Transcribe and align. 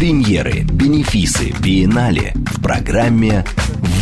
Премьеры, 0.00 0.62
бенефисы, 0.62 1.52
биеннале 1.60 2.32
в 2.34 2.62
программе 2.62 3.44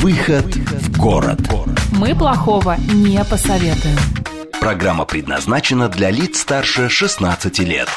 «Выход 0.01 0.45
в 0.45 0.97
город». 0.97 1.41
Мы 1.91 2.15
плохого 2.15 2.77
не 2.95 3.19
посоветуем. 3.25 3.98
Программа 4.61 5.06
предназначена 5.06 5.89
для 5.89 6.12
лиц 6.12 6.39
старше 6.39 6.89
16 6.89 7.59
лет. 7.59 7.89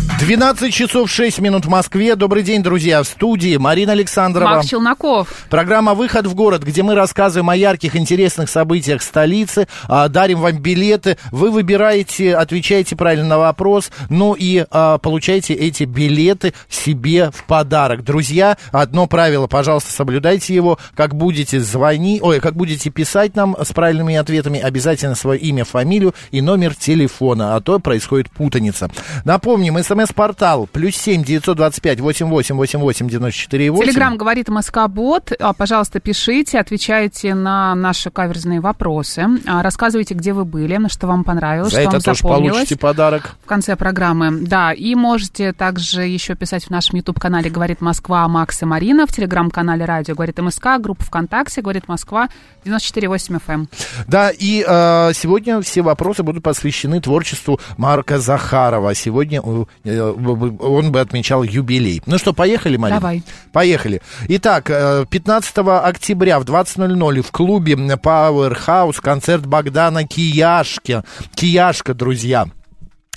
12 0.00 0.72
часов 0.72 1.10
6 1.10 1.40
минут 1.40 1.64
в 1.64 1.68
Москве. 1.68 2.14
Добрый 2.14 2.42
день, 2.42 2.62
друзья. 2.62 3.02
В 3.02 3.06
студии 3.06 3.56
Марина 3.56 3.92
Александрова. 3.92 4.56
Макс 4.56 4.68
Челноков. 4.68 5.46
Программа 5.48 5.94
«Выход 5.94 6.26
в 6.26 6.34
город», 6.34 6.62
где 6.62 6.82
мы 6.82 6.94
рассказываем 6.94 7.50
о 7.50 7.56
ярких, 7.56 7.96
интересных 7.96 8.48
событиях 8.48 9.02
столицы, 9.02 9.66
а, 9.88 10.08
дарим 10.08 10.40
вам 10.40 10.58
билеты. 10.58 11.18
Вы 11.32 11.50
выбираете, 11.50 12.36
отвечаете 12.36 12.96
правильно 12.96 13.26
на 13.26 13.38
вопрос, 13.38 13.90
ну 14.08 14.34
и 14.34 14.64
а, 14.70 14.98
получаете 14.98 15.54
эти 15.54 15.84
билеты 15.84 16.54
себе 16.68 17.30
в 17.30 17.44
подарок. 17.44 18.04
Друзья, 18.04 18.56
одно 18.72 19.06
правило, 19.06 19.46
пожалуйста, 19.46 19.90
соблюдайте 19.90 20.54
его. 20.54 20.78
Как 20.94 21.14
будете 21.14 21.60
звонить, 21.60 22.22
ой, 22.22 22.40
как 22.40 22.54
будете 22.54 22.90
писать 22.90 23.34
нам 23.34 23.56
с 23.60 23.72
правильными 23.72 24.16
ответами, 24.16 24.60
обязательно 24.60 25.14
свое 25.14 25.40
имя, 25.40 25.64
фамилию 25.64 26.14
и 26.30 26.40
номер 26.40 26.74
телефона, 26.74 27.56
а 27.56 27.60
то 27.60 27.78
происходит 27.78 28.30
путаница. 28.30 28.90
Напомним, 29.24 29.82
смс 29.82 29.89
смс-портал 29.90 30.68
плюс 30.70 30.94
семь 30.94 31.24
девятьсот 31.24 31.56
двадцать 31.56 31.82
пять 31.82 31.98
восемь 31.98 32.28
восемь 32.28 32.54
восемь 32.54 32.78
восемь 32.78 33.08
девяносто 33.08 33.40
четыре 33.40 33.70
восемь. 33.70 33.86
Телеграмм 33.90 34.16
говорит 34.16 34.48
Москва-бот. 34.48 35.32
А, 35.40 35.52
пожалуйста, 35.52 35.98
пишите, 35.98 36.60
отвечайте 36.60 37.34
на 37.34 37.74
наши 37.74 38.10
каверзные 38.10 38.60
вопросы. 38.60 39.26
А, 39.46 39.62
рассказывайте, 39.62 40.14
где 40.14 40.32
вы 40.32 40.44
были, 40.44 40.78
что 40.88 41.08
вам 41.08 41.24
понравилось, 41.24 41.72
За 41.72 41.80
что 41.80 41.82
это 41.82 41.90
вам 41.92 42.00
тоже 42.02 42.22
получите 42.22 42.76
подарок. 42.76 43.36
В 43.42 43.46
конце 43.46 43.74
программы. 43.74 44.30
Да, 44.46 44.72
и 44.72 44.94
можете 44.94 45.52
также 45.52 46.02
еще 46.02 46.36
писать 46.36 46.66
в 46.66 46.70
нашем 46.70 46.98
YouTube-канале 46.98 47.50
«Говорит 47.50 47.80
Москва» 47.80 48.28
Макс 48.28 48.62
и 48.62 48.64
Марина, 48.64 49.06
в 49.06 49.12
телеграм-канале 49.12 49.84
«Радио 49.84 50.14
говорит 50.14 50.38
МСК», 50.38 50.78
группа 50.78 51.02
ВКонтакте 51.04 51.62
«Говорит 51.62 51.88
Москва» 51.88 52.28
94,8 52.64 53.42
FM. 53.44 53.66
Да, 54.06 54.30
и 54.30 54.64
э, 54.66 55.12
сегодня 55.14 55.60
все 55.62 55.82
вопросы 55.82 56.22
будут 56.22 56.44
посвящены 56.44 57.00
творчеству 57.00 57.58
Марка 57.76 58.18
Захарова. 58.18 58.94
Сегодня 58.94 59.40
он 59.84 60.92
бы 60.92 61.00
отмечал 61.00 61.42
юбилей. 61.42 62.02
Ну 62.06 62.18
что, 62.18 62.32
поехали, 62.32 62.76
Марина? 62.76 63.00
Давай. 63.00 63.22
Поехали. 63.52 64.02
Итак, 64.28 64.70
э, 64.70 65.06
15 65.08 65.58
октября 65.58 66.38
в 66.38 66.44
20.00 66.44 67.22
в 67.22 67.30
клубе 67.30 67.74
Powerhouse 67.74 69.00
концерт 69.00 69.46
Богдана 69.46 70.06
Кияшки. 70.06 71.02
Кияшка, 71.34 71.94
друзья. 71.94 72.46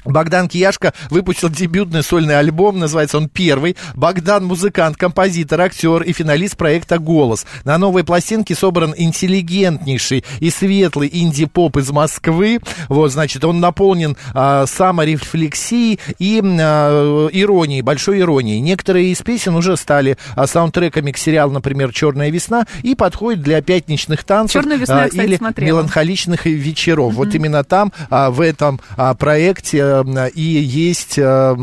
Богдан 0.06 0.48
Кияшко 0.48 0.94
выпустил 1.10 1.50
дебютный 1.50 2.04
сольный 2.04 2.38
альбом, 2.38 2.80
называется 2.80 3.18
он 3.18 3.30
«Первый». 3.30 3.76
Богдан– 3.96 4.46
музыкант, 4.46 4.98
композитор, 4.98 5.62
актер 5.62 6.02
и 6.04 6.14
финалист 6.14 6.58
проекта 6.58 7.00
«Голос». 7.00 7.46
На 7.64 7.78
новой 7.78 8.04
пластинке 8.04 8.56
собран 8.56 8.94
интеллигентнейший 8.96 10.24
и 10.40 10.50
светлый 10.50 11.10
инди-поп 11.12 11.78
из 11.78 11.92
Москвы. 11.92 12.60
Вот, 12.90 13.12
значит, 13.12 13.44
он 13.46 13.60
наполнен 13.60 14.18
а, 14.34 14.66
саморефлексией 14.66 16.00
и 16.20 16.42
а, 16.44 17.28
иронией, 17.32 17.82
большой 17.82 18.20
иронией. 18.20 18.60
Некоторые 18.60 19.12
из 19.12 19.22
песен 19.22 19.56
уже 19.56 19.78
стали 19.78 20.18
а, 20.36 20.48
саундтреками 20.48 21.12
к 21.12 21.18
сериалу, 21.18 21.54
например, 21.54 21.94
«Черная 21.94 22.30
весна» 22.30 22.66
и 22.82 22.96
подходят 22.96 23.42
для 23.42 23.62
пятничных 23.62 24.24
танцев 24.24 24.66
я, 24.66 24.76
а, 24.76 24.80
кстати, 24.80 25.16
или 25.16 25.38
смотрела. 25.38 25.68
меланхоличных 25.68 26.46
вечеров. 26.46 27.14
Вот 27.14 27.34
именно 27.36 27.64
там, 27.64 27.92
а, 28.10 28.30
в 28.32 28.42
этом 28.42 28.80
а, 28.98 29.14
проекте 29.14 29.78
э, 29.78 29.93
и 30.34 30.42
есть 30.42 31.18
э, 31.18 31.24
э, 31.24 31.56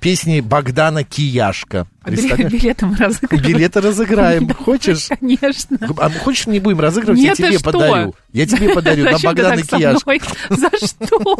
песни 0.00 0.40
Богдана 0.40 1.04
Кияшка. 1.04 1.86
А 2.02 2.10
билет- 2.10 2.52
билеты 2.52 2.86
мы 2.86 2.96
разыгрываем. 2.96 3.46
Билеты 3.46 3.80
разыграем. 3.80 4.54
Хочешь? 4.54 5.08
Конечно. 5.08 5.78
А 5.98 6.10
хочешь, 6.10 6.46
не 6.46 6.60
будем 6.60 6.80
разыгрывать, 6.80 7.18
Нет, 7.20 7.38
я 7.38 7.48
тебе 7.48 7.58
что? 7.58 7.72
подарю. 7.72 8.14
Я 8.32 8.46
тебе 8.46 8.72
подарю 8.74 9.04
на 9.04 9.18
Богдана 9.18 9.62
Кияшка. 9.62 10.12
За 10.50 10.70
что? 10.86 11.38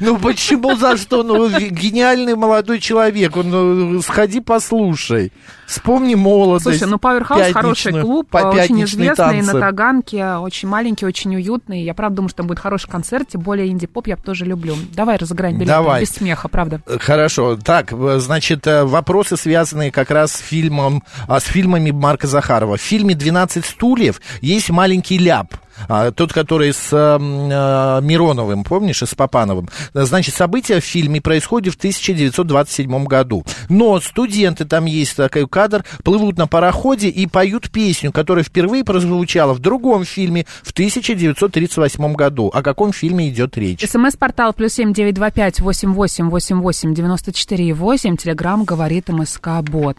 Ну 0.00 0.18
почему 0.18 0.76
за 0.76 0.96
что? 0.98 1.22
Ну 1.22 1.48
гениальный 1.48 2.34
молодой 2.36 2.80
человек. 2.80 3.36
Он, 3.36 3.50
ну, 3.50 4.02
сходи 4.02 4.40
послушай. 4.40 5.32
Вспомни 5.66 6.14
молодость. 6.14 6.78
Слушай, 6.78 6.88
ну 6.88 6.96
Powerhouse 6.96 7.52
хороший 7.52 8.00
клуб, 8.00 8.28
по 8.28 8.40
а, 8.40 8.50
очень 8.50 8.84
известный 8.84 9.42
на 9.42 9.52
Таганке, 9.54 10.24
очень 10.36 10.68
маленький, 10.68 11.06
очень 11.06 11.34
уютный. 11.34 11.82
Я 11.82 11.94
правда 11.94 12.16
думаю, 12.16 12.28
что 12.28 12.38
там 12.38 12.46
будет 12.46 12.60
хороший 12.60 12.88
концерт, 12.88 13.28
тем 13.28 13.40
более 13.40 13.68
инди-поп 13.68 14.06
я 14.06 14.16
тоже 14.16 14.44
люблю. 14.44 14.76
Давай 14.94 15.16
разыграем 15.16 15.56
билеты, 15.56 15.72
Давай. 15.72 16.02
без 16.02 16.10
смеха, 16.10 16.48
правда. 16.48 16.80
Хорошо. 16.98 17.56
Так, 17.56 17.92
значит, 18.18 18.66
э, 18.66 18.84
вопросы, 18.84 19.36
связанные 19.36 19.90
как 19.90 20.10
раз 20.10 20.32
с 20.32 20.38
фильмом, 20.38 21.02
а, 21.28 21.40
с 21.40 21.44
фильмами 21.44 21.90
Марка 21.90 22.26
Захарова. 22.26 22.76
В 22.76 22.80
фильме 22.80 23.14
«12 23.14 23.64
стульев» 23.64 24.20
есть 24.40 24.70
маленький 24.70 25.18
ляп. 25.18 25.54
А, 25.88 26.10
тот, 26.10 26.32
который 26.32 26.72
с 26.72 26.88
э, 26.92 28.00
Мироновым, 28.02 28.64
помнишь, 28.64 29.02
и 29.02 29.06
с 29.06 29.14
Папановым. 29.14 29.68
Значит, 29.94 30.34
события 30.34 30.80
в 30.80 30.84
фильме 30.84 31.20
происходят 31.20 31.74
в 31.74 31.78
1927 31.78 33.04
году. 33.04 33.44
Но 33.68 34.00
студенты, 34.00 34.64
там 34.64 34.86
есть 34.86 35.16
такой 35.16 35.46
кадр, 35.46 35.84
плывут 36.02 36.38
на 36.38 36.46
пароходе 36.46 37.08
и 37.08 37.26
поют 37.26 37.70
песню, 37.70 38.12
которая 38.12 38.44
впервые 38.44 38.84
прозвучала 38.84 39.52
в 39.52 39.58
другом 39.58 40.04
фильме 40.04 40.46
в 40.62 40.72
1938 40.72 42.14
году. 42.14 42.50
О 42.52 42.62
каком 42.62 42.92
фильме 42.92 43.28
идет 43.28 43.56
речь? 43.56 43.84
СМС-портал 43.86 44.52
плюс 44.52 44.74
семь 44.74 44.92
девять 44.92 45.14
два 45.14 45.30
пять 45.30 45.60
восемь 45.60 45.92
восемь 45.92 46.28
восемь 46.28 46.60
восемь 46.60 46.85
девяносто 46.94 47.32
четыре 47.32 47.72
восемь. 47.72 48.16
Телеграмм 48.16 48.64
говорит 48.64 49.08
МСК 49.08 49.60
Бот. 49.62 49.96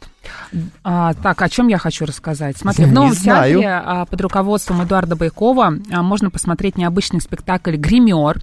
А, 0.84 1.14
так, 1.16 1.42
о 1.42 1.50
чем 1.50 1.68
я 1.68 1.78
хочу 1.78 2.06
рассказать? 2.06 2.58
Смотри, 2.58 2.86
в 2.86 2.94
новом 2.94 3.16
театре 3.16 3.68
а, 3.70 4.06
под 4.06 4.22
руководством 4.22 4.84
Эдуарда 4.84 5.16
Байкова 5.16 5.74
а, 5.92 6.02
можно 6.04 6.30
посмотреть 6.30 6.78
необычный 6.78 7.22
спектакль 7.22 7.76
«Гример». 7.76 8.42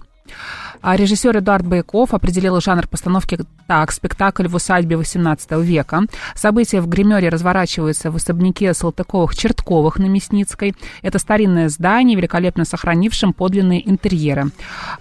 А 0.85 0.95
режиссер 0.97 1.39
Эдуард 1.39 1.65
Байков 1.65 2.13
определил 2.13 2.61
жанр 2.61 2.87
постановки 2.87 3.39
так. 3.65 3.91
Спектакль 3.91 4.47
в 4.47 4.53
усадьбе 4.53 4.95
XVIII 4.97 5.63
века. 5.63 6.03
События 6.35 6.79
в 6.79 6.87
гримере 6.87 7.29
разворачиваются 7.29 8.11
в 8.11 8.17
особняке 8.17 8.69
Салтыковых-Чертковых 8.69 9.99
на 9.99 10.05
Мясницкой. 10.05 10.75
Это 11.01 11.17
старинное 11.17 11.69
здание, 11.69 12.15
великолепно 12.15 12.65
сохранившем 12.65 13.33
подлинные 13.33 13.89
интерьеры. 13.89 14.51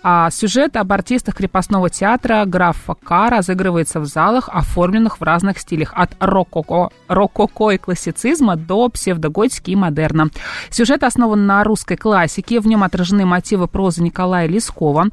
А 0.03 0.31
сюжет 0.31 0.77
об 0.77 0.91
артистах 0.91 1.35
крепостного 1.35 1.91
театра 1.91 2.47
графа 2.47 2.95
К 2.95 3.29
разыгрывается 3.29 4.01
в 4.01 4.07
залах, 4.07 4.49
оформленных 4.51 5.21
в 5.21 5.23
разных 5.23 5.59
стилях. 5.59 5.93
От 5.95 6.17
рококо, 6.19 6.89
рококо 7.09 7.71
и 7.71 7.77
классицизма 7.77 8.57
до 8.57 8.89
псевдоготики 8.89 9.73
и 9.73 9.77
модерна. 9.77 10.31
Сюжет 10.71 11.05
основан 11.05 11.47
на 11.47 11.63
русской 11.63 11.99
классике. 11.99 12.61
В 12.61 12.67
нем 12.67 12.83
отражены 12.83 13.27
мотивы 13.27 13.69
прозы 13.69 14.03
Николая 14.03 14.47
Лескова. 14.47 15.09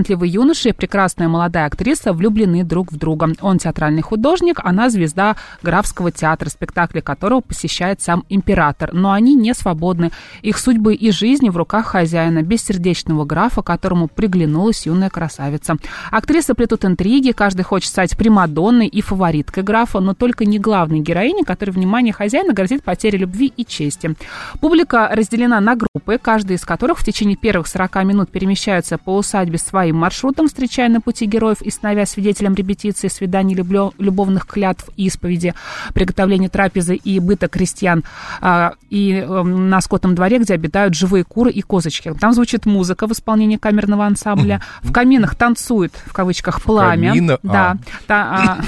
Талантливый 0.00 0.30
юноша 0.30 0.70
и 0.70 0.72
прекрасная 0.72 1.28
молодая 1.28 1.66
актриса 1.66 2.14
влюблены 2.14 2.64
друг 2.64 2.90
в 2.90 2.96
друга. 2.96 3.34
Он 3.42 3.58
театральный 3.58 4.00
художник, 4.00 4.58
она 4.64 4.88
звезда 4.88 5.36
графского 5.62 6.10
театра, 6.10 6.48
спектакли 6.48 7.00
которого 7.00 7.42
посещает 7.42 8.00
сам 8.00 8.24
император. 8.30 8.94
Но 8.94 9.12
они 9.12 9.34
не 9.34 9.52
свободны. 9.52 10.10
Их 10.40 10.56
судьбы 10.56 10.94
и 10.94 11.10
жизни 11.10 11.50
в 11.50 11.56
руках 11.58 11.88
хозяина, 11.88 12.42
бессердечного 12.42 13.26
графа, 13.26 13.60
которому 13.60 14.08
приглянулась 14.08 14.86
юная 14.86 15.10
красавица. 15.10 15.76
Актрисы 16.10 16.54
плетут 16.54 16.86
интриги, 16.86 17.32
каждый 17.32 17.64
хочет 17.64 17.90
стать 17.90 18.16
примадонной 18.16 18.86
и 18.86 19.02
фавориткой 19.02 19.64
графа, 19.64 20.00
но 20.00 20.14
только 20.14 20.46
не 20.46 20.58
главной 20.58 21.00
героиней, 21.00 21.44
которой 21.44 21.72
внимание 21.72 22.14
хозяина 22.14 22.54
грозит 22.54 22.82
потеря 22.84 23.18
любви 23.18 23.52
и 23.54 23.66
чести. 23.66 24.14
Публика 24.62 25.10
разделена 25.12 25.60
на 25.60 25.76
группы, 25.76 26.16
каждая 26.16 26.56
из 26.56 26.64
которых 26.64 27.00
в 27.00 27.04
течение 27.04 27.36
первых 27.36 27.66
40 27.66 28.04
минут 28.04 28.30
перемещаются 28.30 28.96
по 28.96 29.14
усадьбе 29.14 29.58
с 29.58 29.64
своим 29.80 29.96
маршрутом, 29.96 30.48
встречая 30.48 30.90
на 30.90 31.00
пути 31.00 31.24
героев 31.24 31.62
и 31.62 31.70
становясь 31.70 32.10
свидетелем 32.10 32.54
репетиции, 32.54 33.08
свиданий, 33.08 33.54
люблё, 33.54 33.92
любовных 33.96 34.46
клятв, 34.46 34.90
исповеди, 34.98 35.54
приготовления 35.94 36.50
трапезы 36.50 36.96
и 36.96 37.18
быта 37.18 37.48
крестьян. 37.48 38.04
А, 38.42 38.74
и 38.90 39.12
э, 39.12 39.42
на 39.42 39.80
скотном 39.80 40.14
дворе, 40.14 40.38
где 40.38 40.52
обитают 40.52 40.94
живые 40.94 41.24
куры 41.24 41.50
и 41.50 41.62
козочки. 41.62 42.12
Там 42.20 42.34
звучит 42.34 42.66
музыка 42.66 43.06
в 43.06 43.12
исполнении 43.12 43.56
камерного 43.56 44.04
ансамбля. 44.04 44.60
В 44.82 44.92
каминах 44.92 45.34
танцует, 45.34 45.94
в 46.04 46.12
кавычках, 46.12 46.60
пламя. 46.60 47.10
Камина? 47.10 47.38
Да. 47.42 47.70
А. 47.70 47.76
Та- 48.06 48.58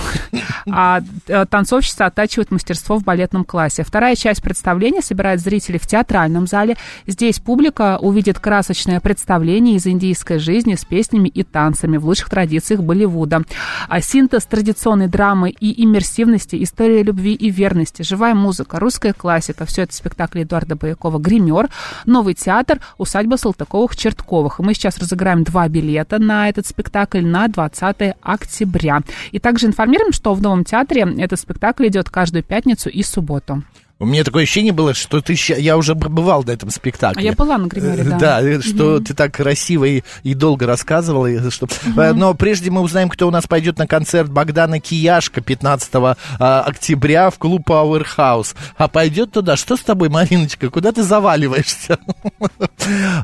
а, 0.71 1.03
а, 1.29 1.45
танцовщица 1.47 2.07
оттачивает 2.07 2.51
мастерство 2.51 2.99
в 2.99 3.05
балетном 3.05 3.45
классе. 3.45 3.85
Вторая 3.85 4.15
часть 4.17 4.43
представления 4.43 5.03
собирает 5.03 5.41
зрителей 5.41 5.79
в 5.79 5.87
театральном 5.87 6.47
зале. 6.47 6.77
Здесь 7.07 7.39
публика 7.39 7.99
увидит 8.01 8.39
красочное 8.39 9.01
представление 9.01 9.77
из 9.77 9.87
индийской 9.87 10.39
жизни 10.39 10.75
с 10.75 10.85
песнями 11.03 11.29
и 11.29 11.43
танцами 11.43 11.97
в 11.97 12.07
лучших 12.07 12.31
традициях 12.31 12.81
Болливуда. 12.81 13.43
А 13.89 14.01
синтез 14.01 14.45
традиционной 14.45 15.09
драмы 15.09 15.51
и 15.51 15.85
иммерсивности, 15.85 16.63
история 16.63 17.03
любви 17.03 17.35
и 17.35 17.51
верности, 17.51 18.03
живая 18.03 18.35
музыка, 18.35 18.79
русская 18.79 19.13
классика. 19.13 19.65
Все 19.65 19.83
это 19.83 19.95
спектакль 19.95 20.43
Эдуарда 20.43 20.77
Боякова 20.77 21.19
«Гример», 21.19 21.69
новый 22.07 22.35
театр, 22.35 22.79
усадьба 22.99 23.35
Салтыковых-Чертковых. 23.35 24.61
И 24.61 24.63
мы 24.63 24.75
сейчас 24.75 24.99
разыграем 24.99 25.43
два 25.43 25.69
билета 25.69 26.21
на 26.21 26.49
этот 26.49 26.69
спектакль 26.69 27.25
на 27.27 27.49
20 27.49 28.15
октября. 28.23 29.01
И 29.33 29.41
также 29.41 29.67
информируем, 29.67 30.13
что 30.13 30.35
в 30.35 30.41
новом 30.41 30.65
театре 30.65 31.03
этот 31.19 31.41
спектакль 31.41 31.89
идет 31.89 32.11
каждую 32.11 32.45
пятницу 32.45 32.89
и 32.89 33.03
субботу. 33.03 33.65
У 34.03 34.05
меня 34.05 34.25
такое 34.25 34.43
ощущение 34.43 34.73
было, 34.73 34.95
что 34.95 35.21
ты 35.21 35.37
я 35.59 35.77
уже 35.77 35.95
бывал 35.95 36.43
на 36.43 36.51
этом 36.51 36.71
спектакле. 36.71 37.23
А 37.23 37.25
я 37.25 37.37
была 37.37 37.57
на 37.57 37.69
гримере, 37.69 38.03
да. 38.03 38.19
Да, 38.19 38.43
э, 38.43 38.61
что 38.61 38.99
ты 38.99 39.15
так 39.15 39.33
красиво 39.33 39.85
и, 39.85 40.03
и 40.25 40.35
долго 40.35 40.67
рассказывала. 40.67 41.29
и 41.29 41.51
Что... 41.51 41.69
Э, 41.97 42.13
Но 42.13 42.35
прежде 42.35 42.73
мы 42.73 42.81
узнаем, 42.81 43.09
кто 43.09 43.29
у 43.29 43.31
нас 43.31 43.47
пойдет 43.47 43.79
на 43.79 43.87
концерт 43.87 44.29
Богдана 44.29 44.81
Кияшка 44.81 45.41
15 45.41 45.91
а, 45.95 46.63
октября 46.63 47.31
в 47.31 47.39
клуб 47.39 47.63
Powerhouse. 47.71 48.57
А 48.77 48.89
пойдет 48.89 49.31
туда? 49.31 49.55
Что 49.55 49.77
с 49.77 49.81
тобой, 49.83 50.09
Мариночка? 50.09 50.69
Куда 50.69 50.91
ты 50.91 51.05
заваливаешься? 51.05 51.99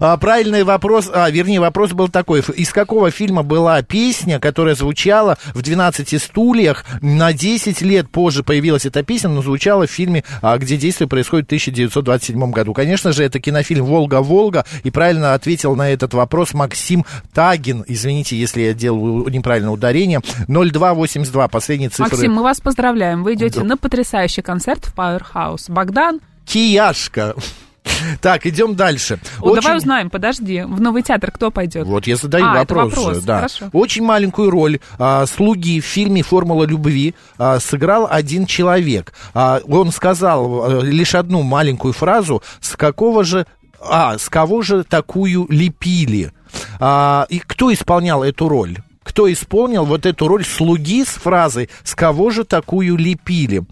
А, 0.00 0.16
Правильный 0.16 0.62
вопрос, 0.62 1.10
а, 1.12 1.28
вернее, 1.30 1.58
вопрос 1.58 1.90
был 1.90 2.08
такой. 2.08 2.44
Из 2.54 2.72
какого 2.72 3.10
фильма 3.10 3.42
была 3.42 3.82
песня, 3.82 4.38
которая 4.38 4.76
звучала 4.76 5.36
в 5.52 5.60
«12 5.60 6.16
стульях»? 6.20 6.84
На 7.02 7.32
10 7.32 7.80
лет 7.82 8.08
позже 8.08 8.44
появилась 8.44 8.86
эта 8.86 9.02
песня, 9.02 9.30
но 9.30 9.42
звучала 9.42 9.88
в 9.88 9.90
фильме, 9.90 10.22
а, 10.42 10.56
где 10.68 10.76
действие 10.76 11.08
происходит 11.08 11.46
в 11.46 11.48
1927 11.48 12.50
году. 12.50 12.74
Конечно 12.74 13.12
же, 13.12 13.24
это 13.24 13.40
кинофильм 13.40 13.86
«Волга-Волга», 13.86 14.66
и 14.84 14.90
правильно 14.90 15.32
ответил 15.32 15.74
на 15.74 15.88
этот 15.90 16.12
вопрос 16.12 16.52
Максим 16.52 17.06
Тагин. 17.32 17.84
Извините, 17.88 18.36
если 18.36 18.60
я 18.60 18.74
делаю 18.74 19.26
неправильное 19.30 19.72
ударение. 19.72 20.20
0282, 20.46 21.48
последние 21.48 21.88
цифры. 21.88 22.10
Максим, 22.10 22.32
мы 22.34 22.42
вас 22.42 22.60
поздравляем. 22.60 23.22
Вы 23.22 23.32
идете 23.34 23.60
Да. 23.60 23.64
на 23.64 23.76
потрясающий 23.78 24.42
концерт 24.42 24.84
в 24.84 24.94
Powerhouse. 24.94 25.70
Богдан, 25.72 26.20
Кияшка. 26.44 27.34
Так, 28.20 28.46
идем 28.46 28.74
дальше. 28.74 29.18
о, 29.40 29.54
давай 29.54 29.58
Очень- 29.58 29.76
узнаем, 29.76 30.10
подожди. 30.10 30.62
В 30.62 30.80
новый 30.80 31.02
театр 31.02 31.30
кто 31.30 31.50
пойдет? 31.50 31.86
Вот 31.86 32.06
я 32.06 32.16
задаю 32.16 32.44
А, 32.46 32.54
вопрос, 32.54 32.94
вопрос, 32.94 33.16
же, 33.16 33.22
да. 33.22 33.36
хорошо. 33.36 33.64
Очень 33.72 34.04
маленькую 34.04 34.50
роль 34.50 34.80
а, 34.98 35.26
слуги 35.26 35.80
в 35.80 35.84
фильме 35.84 36.22
«Формула 36.22 36.64
любви» 36.64 37.14
а, 37.38 37.60
сыграл 37.60 38.06
один 38.10 38.46
человек. 38.46 39.12
А, 39.34 39.60
он 39.68 39.92
сказал 39.92 40.64
а, 40.64 40.80
лишь 40.82 41.14
одну 41.14 41.42
маленькую 41.42 41.92
фразу, 41.92 42.42
с 42.60 42.76
какого 42.76 43.24
же... 43.24 43.46
А, 43.80 44.18
с 44.18 44.28
кого 44.28 44.62
же 44.62 44.82
такую 44.84 45.46
лепили? 45.48 46.32
А, 46.80 47.26
и 47.28 47.38
кто 47.38 47.72
исполнял 47.72 48.24
эту 48.24 48.48
роль? 48.48 48.78
Кто 49.04 49.32
исполнил 49.32 49.84
вот 49.84 50.04
эту 50.04 50.28
роль 50.28 50.44
слуги 50.44 51.02
с 51.04 51.08
фразой 51.08 51.70
«С 51.82 51.94
кого 51.94 52.30
же 52.30 52.44
такую 52.44 52.96
лепили?» 52.96 53.62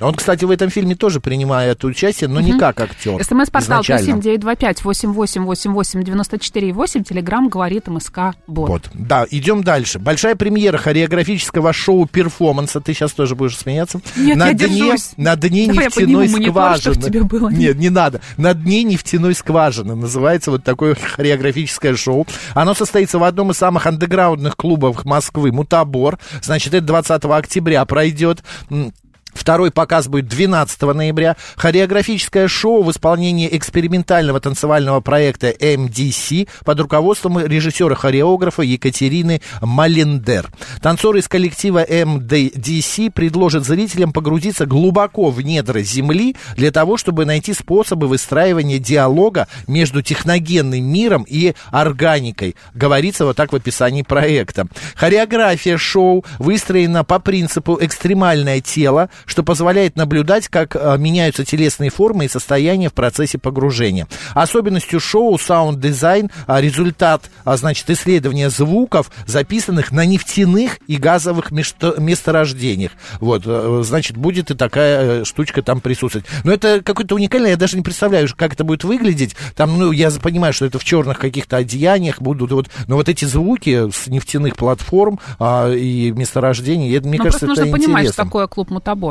Он, 0.00 0.14
кстати, 0.14 0.44
в 0.44 0.50
этом 0.50 0.70
фильме 0.70 0.94
тоже 0.94 1.20
принимает 1.20 1.84
участие, 1.84 2.28
но 2.28 2.40
не 2.40 2.58
как 2.58 2.80
актер. 2.80 3.22
СМС-портал 3.22 3.78
плюс 3.78 3.86
изначально. 3.86 4.06
семь 4.06 4.20
девять 4.20 4.40
два 4.40 4.54
пять 4.54 4.82
восемь 4.84 5.12
восемь 5.12 5.44
восемь 5.44 5.72
восемь 5.72 6.02
девяносто 6.02 6.38
четыре 6.38 6.72
восемь. 6.72 7.04
Телеграмм 7.04 7.48
говорит 7.48 7.88
МСК 7.88 8.34
Бот. 8.46 8.68
Вот, 8.68 8.90
да, 8.94 9.26
идем 9.30 9.62
дальше. 9.62 9.98
Большая 9.98 10.36
премьера 10.36 10.78
хореографического 10.78 11.72
шоу-перформанса. 11.72 12.80
Ты 12.80 12.94
сейчас 12.94 13.12
тоже 13.12 13.34
будешь 13.34 13.56
смеяться. 13.56 14.00
Нет, 14.16 14.36
на 14.36 14.48
я 14.48 14.54
дне, 14.54 14.68
держусь. 14.68 15.10
На 15.16 15.36
дне 15.36 15.66
Давай 15.66 15.84
нефтяной 15.86 16.28
монитор, 16.28 16.78
скважины. 16.78 17.02
тебе 17.02 17.22
было 17.22 17.48
Нет, 17.50 17.76
не 17.76 17.90
надо. 17.90 18.20
На 18.36 18.54
дне 18.54 18.82
нефтяной 18.84 19.34
скважины 19.34 19.94
называется 19.94 20.50
вот 20.50 20.64
такое 20.64 20.94
хореографическое 20.94 21.94
шоу. 21.96 22.26
Оно 22.54 22.74
состоится 22.74 23.18
в 23.18 23.24
одном 23.24 23.50
из 23.50 23.56
самых 23.56 23.86
андеграундных 23.86 24.56
клубов 24.56 25.04
Москвы, 25.04 25.52
Мутабор. 25.52 26.18
Значит, 26.42 26.74
это 26.74 26.86
20 26.86 27.24
октября 27.24 27.84
пройдет. 27.84 28.42
Второй 29.32 29.70
показ 29.70 30.08
будет 30.08 30.28
12 30.28 30.82
ноября. 30.82 31.36
Хореографическое 31.56 32.48
шоу 32.48 32.82
в 32.82 32.90
исполнении 32.90 33.48
экспериментального 33.50 34.40
танцевального 34.40 35.00
проекта 35.00 35.50
MDC 35.50 36.48
под 36.64 36.80
руководством 36.80 37.38
режиссера-хореографа 37.44 38.62
Екатерины 38.62 39.40
Малендер. 39.60 40.50
Танцоры 40.82 41.20
из 41.20 41.28
коллектива 41.28 41.84
MDC 41.84 43.10
предложат 43.10 43.64
зрителям 43.64 44.12
погрузиться 44.12 44.66
глубоко 44.66 45.30
в 45.30 45.40
недра 45.40 45.80
Земли 45.80 46.36
для 46.56 46.70
того, 46.70 46.96
чтобы 46.96 47.24
найти 47.24 47.54
способы 47.54 48.08
выстраивания 48.08 48.78
диалога 48.78 49.48
между 49.66 50.02
техногенным 50.02 50.84
миром 50.84 51.24
и 51.28 51.54
органикой. 51.70 52.56
Говорится 52.74 53.24
вот 53.24 53.36
так 53.36 53.52
в 53.52 53.56
описании 53.56 54.02
проекта. 54.02 54.66
Хореография 54.94 55.78
шоу 55.78 56.24
выстроена 56.38 57.04
по 57.04 57.18
принципу 57.18 57.78
экстремальное 57.80 58.60
тело, 58.60 59.10
что 59.26 59.42
позволяет 59.42 59.96
наблюдать, 59.96 60.48
как 60.48 60.76
э, 60.76 60.96
меняются 60.98 61.44
телесные 61.44 61.90
формы 61.90 62.24
и 62.24 62.28
состояния 62.28 62.88
в 62.88 62.94
процессе 62.94 63.38
погружения. 63.38 64.06
Особенностью 64.34 65.00
шоу 65.00 65.38
саунд-дизайн, 65.38 66.30
а, 66.46 66.60
результат, 66.60 67.30
а, 67.44 67.56
значит, 67.56 67.88
исследования 67.90 68.50
звуков, 68.50 69.10
записанных 69.26 69.92
на 69.92 70.04
нефтяных 70.04 70.78
и 70.86 70.96
газовых 70.96 71.50
месторождениях. 71.50 72.92
Вот, 73.20 73.42
э, 73.46 73.82
значит, 73.84 74.16
будет 74.16 74.50
и 74.50 74.54
такая 74.54 75.20
э, 75.20 75.24
штучка 75.24 75.62
там 75.62 75.80
присутствовать. 75.80 76.26
Но 76.44 76.52
это 76.52 76.82
какое-то 76.82 77.14
уникальное, 77.14 77.50
я 77.50 77.56
даже 77.56 77.76
не 77.76 77.82
представляю, 77.82 78.28
как 78.36 78.52
это 78.54 78.64
будет 78.64 78.84
выглядеть. 78.84 79.36
Там, 79.56 79.78
ну, 79.78 79.92
я 79.92 80.10
понимаю, 80.10 80.52
что 80.52 80.66
это 80.66 80.78
в 80.78 80.84
черных 80.84 81.18
каких-то 81.18 81.56
одеяниях 81.56 82.20
будут, 82.20 82.52
вот, 82.52 82.68
но 82.86 82.96
вот 82.96 83.08
эти 83.08 83.24
звуки 83.24 83.90
с 83.90 84.06
нефтяных 84.06 84.56
платформ 84.56 85.18
а, 85.38 85.70
и 85.70 86.10
месторождений, 86.12 86.94
это, 86.96 87.08
мне 87.08 87.18
Ну, 87.18 87.24
кажется, 87.24 87.46
просто 87.46 87.62
это 87.62 87.70
нужно 87.70 87.84
понимать, 87.86 88.02
что 88.04 88.10
интересно. 88.12 88.24
такое 88.24 88.46
клуб 88.46 88.70
Мутабор. 88.70 89.09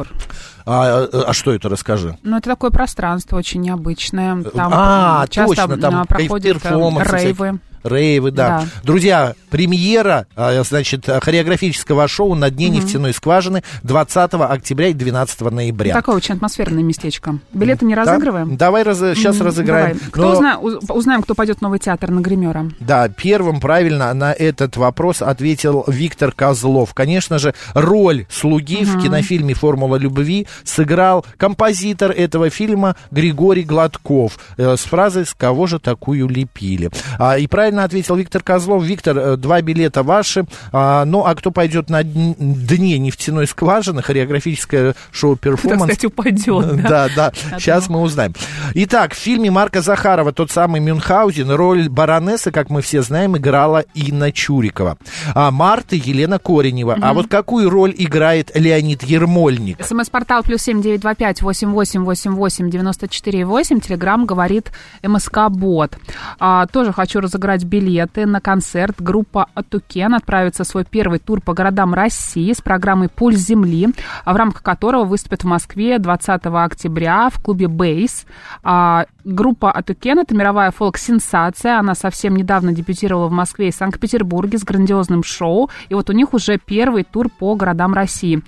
А, 0.66 1.08
а, 1.12 1.24
а 1.28 1.34
что 1.34 1.54
это, 1.54 1.70
расскажи. 1.70 2.18
Ну, 2.24 2.38
это 2.38 2.50
такое 2.50 2.72
пространство 2.72 3.38
очень 3.38 3.62
необычное. 3.62 4.44
Там 4.44 4.72
а, 4.74 5.28
часто 5.30 5.56
точно, 5.56 5.78
там 5.78 6.06
проходят 6.06 6.58
э, 6.64 6.70
рейвы. 6.70 7.60
Рейвы, 7.84 8.32
да. 8.32 8.48
Да. 8.62 8.66
Друзья, 8.84 9.34
премьера, 9.50 10.26
а, 10.36 10.62
значит, 10.64 11.06
хореографического 11.06 12.08
шоу 12.08 12.36
на 12.36 12.50
дне 12.50 12.70
нефтяной 12.70 13.14
скважины 13.14 13.64
20 13.84 14.34
октября 14.50 14.88
и 14.88 14.94
12 14.94 15.42
ноября. 15.52 15.94
Такое 15.94 16.16
очень 16.16 16.36
атмосферное 16.36 16.84
местечко. 16.84 17.40
Билеты 17.54 17.86
не 17.86 17.96
Да? 17.96 18.04
разыгрываем? 18.04 18.58
Давай 18.58 18.84
раз, 18.84 19.00
сейчас 19.00 19.40
М, 19.40 19.46
разыграем. 19.48 19.98
давай. 19.98 20.10
Кто 20.12 20.22
Но- 20.22 20.32
узна- 20.34 20.58
уз- 20.60 20.84
узнаем, 20.90 21.22
кто 21.24 21.36
пойдет 21.36 21.60
в 21.60 21.62
новый 21.62 21.80
театр 21.80 22.10
на 22.12 22.20
гримера. 22.22 22.70
Да, 22.80 23.08
первым 23.10 23.60
правильно 23.60 24.14
на 24.14 24.34
этот 24.34 24.78
вопрос 24.78 25.22
ответил 25.22 25.84
Виктор 25.88 26.32
Козлов. 26.32 26.94
Конечно 26.94 27.40
же, 27.40 27.54
роль 27.74 28.26
слуги 28.30 28.84
в 28.84 29.02
кинофильме 29.02 29.54
«Формула 29.54 29.96
любви» 29.98 30.48
сыграл 30.64 31.26
композитор 31.38 32.12
этого 32.12 32.50
фильма 32.50 32.96
Григорий 33.12 33.64
Гладков 33.64 34.38
э, 34.58 34.76
с 34.76 34.82
фразой 34.82 35.26
«С 35.26 35.34
кого 35.34 35.68
же 35.68 35.80
такую 35.80 36.28
лепили?». 36.28 36.90
А, 37.18 37.38
и 37.38 37.48
правильно 37.48 37.79
ответил 37.84 38.16
Виктор 38.16 38.44
Козлов. 38.44 38.84
Виктор, 38.84 39.18
э, 39.18 39.36
два 39.38 39.62
билета 39.62 40.04
ваши. 40.04 40.46
А, 40.72 41.06
ну, 41.06 41.26
а 41.26 41.36
кто 41.36 41.52
пойдет 41.52 41.90
на 41.90 42.02
дн- 42.02 42.36
дне 42.38 42.98
нефтяной 42.98 43.48
скважины, 43.48 44.02
хореографическое 44.02 44.96
шоу 45.12 45.36
Кто, 45.36 45.52
«Перформанс», 45.52 45.92
кстати, 45.92 46.06
упадет. 46.06 46.84
да, 46.84 47.10
да. 47.16 47.32
Сейчас 47.58 47.90
мы 47.90 48.02
узнаем. 48.02 48.34
Итак, 48.74 49.14
в 49.14 49.18
фильме 49.18 49.52
Марка 49.52 49.82
Захарова, 49.82 50.32
тот 50.32 50.52
самый 50.52 50.82
Мюнхгаузен, 50.82 51.52
роль 51.52 51.90
баронессы, 51.90 52.52
как 52.52 52.70
мы 52.70 52.82
все 52.82 53.02
знаем, 53.02 53.38
играла 53.38 53.84
Инна 53.94 54.32
Чурикова. 54.32 54.98
А 55.34 55.52
Марты 55.52 56.02
Елена 56.04 56.40
Коренева. 56.40 56.98
А 57.02 57.14
вот 57.14 57.28
какую 57.28 57.70
роль 57.70 57.94
играет 57.98 58.52
Леонид 58.56 59.04
Ермольник? 59.04 59.84
СМС-портал 59.84 60.44
плюс 60.44 60.62
семь 60.62 60.82
девять 60.82 61.02
два 61.02 61.16
пять 61.16 61.42
восемь 61.42 61.70
восемь 61.72 62.04
восемь 62.04 62.32
восемь 62.34 62.70
девяносто 62.70 63.08
четыре 63.08 63.46
восемь. 63.46 63.80
Телеграмм 63.80 64.26
говорит 64.26 64.72
МСК 65.04 65.50
Бот. 65.50 65.98
А, 66.40 66.66
тоже 66.68 66.94
хочу 66.94 67.20
разыграть 67.20 67.59
покупать 67.60 67.64
билеты 67.64 68.26
на 68.26 68.42
концерт. 68.42 68.96
Группа 69.00 69.48
Атукен 69.54 70.14
отправится 70.14 70.64
в 70.64 70.68
свой 70.68 70.86
первый 70.86 71.20
тур 71.20 71.42
по 71.42 71.54
городам 71.54 71.94
России 71.94 72.54
с 72.54 72.62
программой 72.62 73.10
«Пульс 73.10 73.40
земли», 73.40 73.90
в 74.26 74.36
рамках 74.36 74.64
которого 74.64 75.06
выступят 75.06 75.44
в 75.44 75.48
Москве 75.48 76.00
20 76.00 76.46
октября 76.46 77.30
в 77.30 77.42
клубе 77.42 77.68
«Бейс». 77.68 78.26
А, 78.64 79.06
группа 79.24 79.72
Атукен– 79.72 80.20
это 80.20 80.36
мировая 80.36 80.72
фолк-сенсация. 80.72 81.80
Она 81.80 81.96
совсем 81.96 82.36
недавно 82.36 82.72
дебютировала 82.72 83.28
в 83.28 83.32
Москве 83.32 83.70
и 83.70 83.72
Санкт-Петербурге 83.72 84.58
с 84.58 84.64
грандиозным 84.64 85.24
шоу. 85.24 85.70
И 85.90 85.94
вот 85.94 86.10
у 86.10 86.14
них 86.14 86.34
уже 86.34 86.58
первый 86.58 87.04
тур 87.04 87.30
по 87.30 87.56
городам 87.56 87.94
России. 87.94 88.42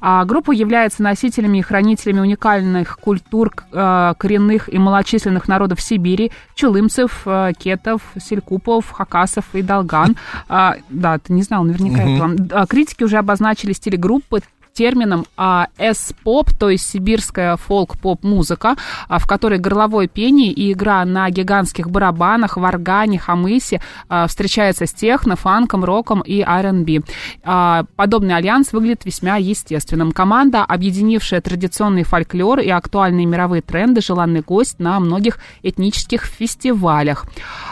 А, 0.00 0.24
группа 0.24 0.52
является 0.52 1.02
носителями 1.02 1.58
и 1.58 1.62
хранителями 1.62 2.20
уникальных 2.20 2.98
культур 2.98 3.52
а, 3.72 4.14
коренных 4.14 4.72
и 4.72 4.78
малочисленных 4.78 5.48
народов 5.48 5.80
Сибири, 5.80 6.32
чулымцев, 6.54 7.22
а, 7.26 7.52
кетов, 7.52 8.02
селькупов, 8.50 8.90
хакасов 8.90 9.44
и 9.52 9.62
долган. 9.62 10.16
А, 10.48 10.76
да, 10.88 11.18
ты 11.18 11.32
не 11.32 11.42
знал 11.42 11.64
наверняка 11.64 12.04
mm-hmm. 12.04 12.46
этого. 12.46 12.66
Критики 12.66 13.04
уже 13.04 13.18
обозначили 13.18 13.72
стиль 13.72 13.96
группы 13.96 14.42
термином 14.80 15.26
а, 15.36 15.66
S-поп, 15.76 16.54
то 16.58 16.70
есть 16.70 16.88
сибирская 16.88 17.58
фолк-поп-музыка, 17.58 18.76
а, 19.08 19.18
в 19.18 19.26
которой 19.26 19.58
горловое 19.58 20.08
пение 20.08 20.52
и 20.52 20.72
игра 20.72 21.04
на 21.04 21.28
гигантских 21.28 21.90
барабанах, 21.90 22.56
варгане, 22.56 23.18
хамысе 23.18 23.82
а, 24.08 24.26
встречается 24.26 24.86
с 24.86 24.94
техно, 24.94 25.36
фанком, 25.36 25.84
роком 25.84 26.22
и 26.22 26.40
R&B. 26.40 27.02
А, 27.44 27.84
подобный 27.94 28.34
альянс 28.34 28.72
выглядит 28.72 29.04
весьма 29.04 29.36
естественным. 29.36 30.12
Команда, 30.12 30.64
объединившая 30.64 31.42
традиционный 31.42 32.04
фольклор 32.04 32.60
и 32.60 32.70
актуальные 32.70 33.26
мировые 33.26 33.60
тренды, 33.60 34.00
желанный 34.00 34.40
гость 34.40 34.78
на 34.78 34.98
многих 34.98 35.40
этнических 35.62 36.24
фестивалях. 36.24 37.26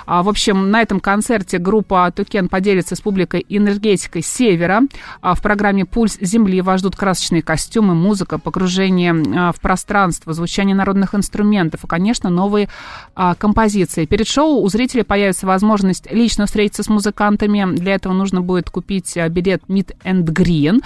В 0.07 0.29
общем, 0.29 0.71
на 0.71 0.83
этом 0.83 1.00
концерте 1.00 1.57
группа 1.57 2.12
Тукен 2.15 2.50
поделится 2.50 2.97
с 2.97 3.00
публикой 3.00 3.47
энергетикой 3.49 4.21
Севера. 4.21 4.83
В 5.23 5.41
программе 5.41 5.87
«Пульс 5.87 6.19
Земли» 6.21 6.61
вас 6.61 6.81
ждут 6.81 6.98
красочные 6.99 7.40
костюмы, 7.40 7.95
музыка, 7.95 8.38
погружение 8.38 9.14
а, 9.14 9.52
в 9.52 9.61
пространство, 9.61 10.35
звучание 10.35 10.76
народных 10.76 11.14
инструментов 11.14 11.85
и, 11.85 11.87
конечно, 11.87 12.28
новые 12.28 12.69
а, 13.14 13.35
композиции. 13.35 14.05
Перед 14.05 14.26
шоу 14.26 14.61
у 14.61 14.69
зрителей 14.69 15.05
появится 15.05 15.47
возможность 15.47 16.11
лично 16.12 16.45
встретиться 16.45 16.83
с 16.83 16.88
музыкантами. 16.88 17.76
Для 17.76 17.95
этого 17.95 18.12
нужно 18.12 18.43
будет 18.43 18.69
купить 18.69 19.17
а, 19.17 19.28
билет 19.31 19.62
Meet 19.69 19.97
and 20.05 20.25
Green. 20.25 20.83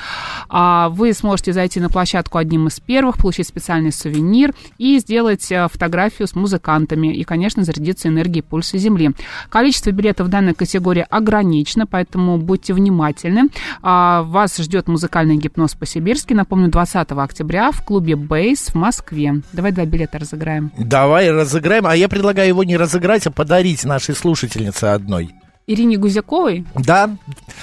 Вы 0.94 1.12
сможете 1.14 1.52
зайти 1.52 1.80
на 1.80 1.88
площадку 1.88 2.38
одним 2.38 2.68
из 2.68 2.78
первых, 2.78 3.16
получить 3.16 3.48
специальный 3.48 3.92
сувенир 3.92 4.54
и 4.76 4.98
сделать 4.98 5.44
фотографию 5.46 6.28
с 6.28 6.34
музыкантами 6.34 7.14
и, 7.14 7.24
конечно, 7.24 7.64
зарядиться 7.64 8.08
энергией 8.08 8.42
пульса 8.42 8.76
Земли. 8.76 9.12
Количество 9.48 9.90
билетов 9.90 10.26
в 10.26 10.30
данной 10.30 10.54
категории 10.54 11.06
ограничено, 11.08 11.86
поэтому 11.86 12.36
будьте 12.36 12.74
внимательны. 12.74 13.48
Вас 13.82 14.58
ждет 14.58 14.88
музыкальный 14.88 15.36
гипноз 15.36 15.74
по-сибирски. 15.92 16.32
Напомню, 16.32 16.70
20 16.70 17.12
октября 17.12 17.70
в 17.70 17.84
клубе 17.84 18.16
«Бейс» 18.16 18.68
в 18.68 18.74
Москве. 18.74 19.42
Давай 19.52 19.72
два 19.72 19.84
билета 19.84 20.18
разыграем. 20.18 20.72
Давай 20.78 21.30
разыграем. 21.30 21.86
А 21.86 21.94
я 21.94 22.08
предлагаю 22.08 22.48
его 22.48 22.64
не 22.64 22.78
разыграть, 22.78 23.26
а 23.26 23.30
подарить 23.30 23.84
нашей 23.84 24.14
слушательнице 24.14 24.86
одной. 24.86 25.34
Ирине 25.72 25.96
Гузяковой? 25.96 26.66
Да. 26.74 27.16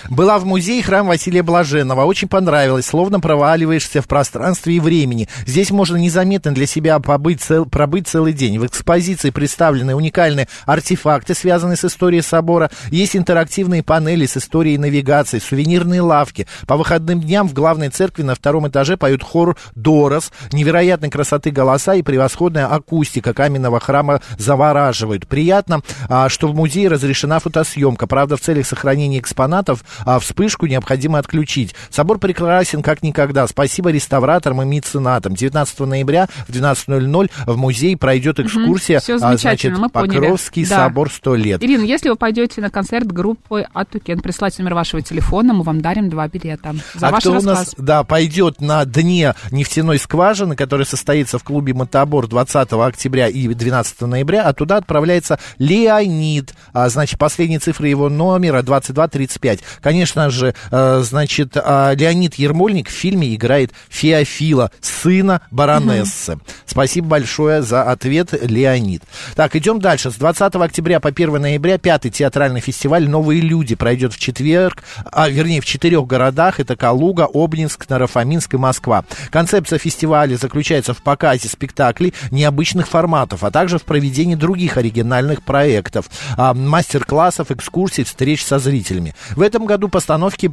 Была 0.09 0.39
в 0.39 0.45
музее 0.45 0.81
храм 0.81 1.07
Василия 1.07 1.43
Блаженного. 1.43 2.05
Очень 2.05 2.27
понравилось. 2.27 2.85
Словно 2.85 3.19
проваливаешься 3.19 4.01
в 4.01 4.07
пространстве 4.07 4.75
и 4.75 4.79
времени. 4.79 5.27
Здесь 5.45 5.71
можно 5.71 5.97
незаметно 5.97 6.53
для 6.53 6.65
себя 6.65 6.99
побыть 6.99 7.41
цел, 7.41 7.65
пробыть 7.65 8.07
целый 8.07 8.33
день. 8.33 8.59
В 8.59 8.65
экспозиции 8.65 9.29
представлены 9.29 9.95
уникальные 9.95 10.47
артефакты, 10.65 11.35
связанные 11.35 11.77
с 11.77 11.85
историей 11.85 12.21
собора. 12.21 12.71
Есть 12.89 13.15
интерактивные 13.15 13.83
панели 13.83 14.25
с 14.25 14.37
историей 14.37 14.77
навигации, 14.77 15.39
сувенирные 15.39 16.01
лавки. 16.01 16.47
По 16.65 16.77
выходным 16.77 17.21
дням 17.21 17.47
в 17.47 17.53
главной 17.53 17.89
церкви 17.89 18.23
на 18.23 18.35
втором 18.35 18.67
этаже 18.67 18.97
поют 18.97 19.23
хор 19.23 19.55
Дорос. 19.75 20.31
Невероятной 20.51 21.09
красоты 21.09 21.51
голоса 21.51 21.95
и 21.95 22.01
превосходная 22.01 22.67
акустика 22.67 23.33
каменного 23.33 23.79
храма 23.79 24.21
завораживают. 24.37 25.27
Приятно, 25.27 25.81
а, 26.07 26.29
что 26.29 26.47
в 26.47 26.55
музее 26.55 26.87
разрешена 26.87 27.39
фотосъемка 27.39 27.98
съемка. 27.99 28.07
Правда, 28.07 28.37
в 28.37 28.41
целях 28.41 28.65
сохранения 28.65 29.19
экспонатов 29.19 29.83
а 30.05 30.19
вспышку 30.19 30.65
необходимо 30.65 31.19
отключить. 31.19 31.75
Собор 31.89 32.19
прекрасен 32.19 32.81
как 32.81 33.03
никогда. 33.03 33.47
Спасибо 33.47 33.91
реставраторам 33.91 34.61
и 34.61 34.65
меценатам. 34.65 35.35
19 35.35 35.79
ноября 35.81 36.27
в 36.47 36.51
12.00 36.51 37.29
в 37.45 37.57
музей 37.57 37.97
пройдет 37.97 38.39
экскурсия. 38.39 38.99
Угу, 38.99 39.23
а, 39.23 39.37
значит, 39.37 39.77
мы 39.77 39.89
Покровский 39.89 40.65
поняли. 40.65 40.79
собор 40.79 41.11
100 41.11 41.35
лет. 41.35 41.63
Ирина, 41.63 41.83
если 41.83 42.09
вы 42.09 42.15
пойдете 42.15 42.61
на 42.61 42.69
концерт 42.69 43.07
группы 43.07 43.65
Атукен, 43.73 44.19
присылайте 44.21 44.61
номер 44.61 44.75
вашего 44.75 45.01
телефона, 45.01 45.53
мы 45.53 45.63
вам 45.63 45.81
дарим 45.81 46.09
два 46.09 46.27
билета. 46.27 46.75
За 46.95 47.07
а 47.07 47.11
ваш 47.11 47.23
кто 47.23 47.33
рассказ. 47.33 47.51
у 47.51 47.55
нас, 47.55 47.75
да, 47.77 48.03
пойдет 48.03 48.61
на 48.61 48.85
дне 48.85 49.33
нефтяной 49.51 49.99
скважины, 49.99 50.55
которая 50.55 50.85
состоится 50.85 51.37
в 51.39 51.43
клубе 51.43 51.73
Мотобор 51.73 52.27
20 52.27 52.73
октября 52.73 53.27
и 53.27 53.47
12 53.47 54.01
ноября, 54.01 54.43
а 54.43 54.53
туда 54.53 54.77
отправляется 54.77 55.39
Леонид. 55.57 56.53
А, 56.73 56.89
значит, 56.89 57.19
последняя 57.19 57.59
цифра 57.59 57.78
цифры 57.79 57.87
его 57.87 58.09
номера 58.09 58.61
2235. 58.61 59.59
Конечно 59.81 60.29
же, 60.29 60.53
э, 60.69 61.01
значит, 61.03 61.55
э, 61.55 61.95
Леонид 61.95 62.35
Ермольник 62.35 62.89
в 62.89 62.91
фильме 62.91 63.33
играет 63.33 63.71
Феофила, 63.87 64.69
сына 64.81 65.41
баронессы. 65.49 66.33
Угу. 66.33 66.41
Спасибо 66.65 67.07
большое 67.07 67.61
за 67.61 67.83
ответ, 67.83 68.33
Леонид. 68.33 69.03
Так, 69.35 69.55
идем 69.55 69.79
дальше. 69.79 70.11
С 70.11 70.15
20 70.15 70.55
октября 70.55 70.99
по 70.99 71.09
1 71.09 71.41
ноября 71.41 71.77
пятый 71.77 72.11
театральный 72.11 72.59
фестиваль 72.59 73.07
«Новые 73.07 73.39
люди» 73.39 73.75
пройдет 73.75 74.13
в 74.13 74.19
четверг, 74.19 74.83
а, 75.05 75.29
вернее, 75.29 75.61
в 75.61 75.65
четырех 75.65 76.05
городах. 76.05 76.59
Это 76.59 76.75
Калуга, 76.75 77.29
Обнинск, 77.33 77.89
Нарафаминск 77.89 78.55
и 78.55 78.57
Москва. 78.57 79.05
Концепция 79.31 79.79
фестиваля 79.79 80.35
заключается 80.35 80.93
в 80.93 81.01
показе 81.01 81.47
спектаклей 81.47 82.13
необычных 82.29 82.89
форматов, 82.89 83.45
а 83.45 83.51
также 83.51 83.77
в 83.77 83.83
проведении 83.83 84.35
других 84.35 84.75
оригинальных 84.75 85.43
проектов, 85.43 86.09
а, 86.35 86.53
мастер-классов, 86.53 87.51
экскурсий 87.51 87.68
экскурсий, 87.69 88.03
встреч 88.03 88.43
со 88.43 88.57
зрителями. 88.57 89.13
В 89.35 89.41
этом 89.41 89.65
году 89.65 89.89
постановки 89.89 90.51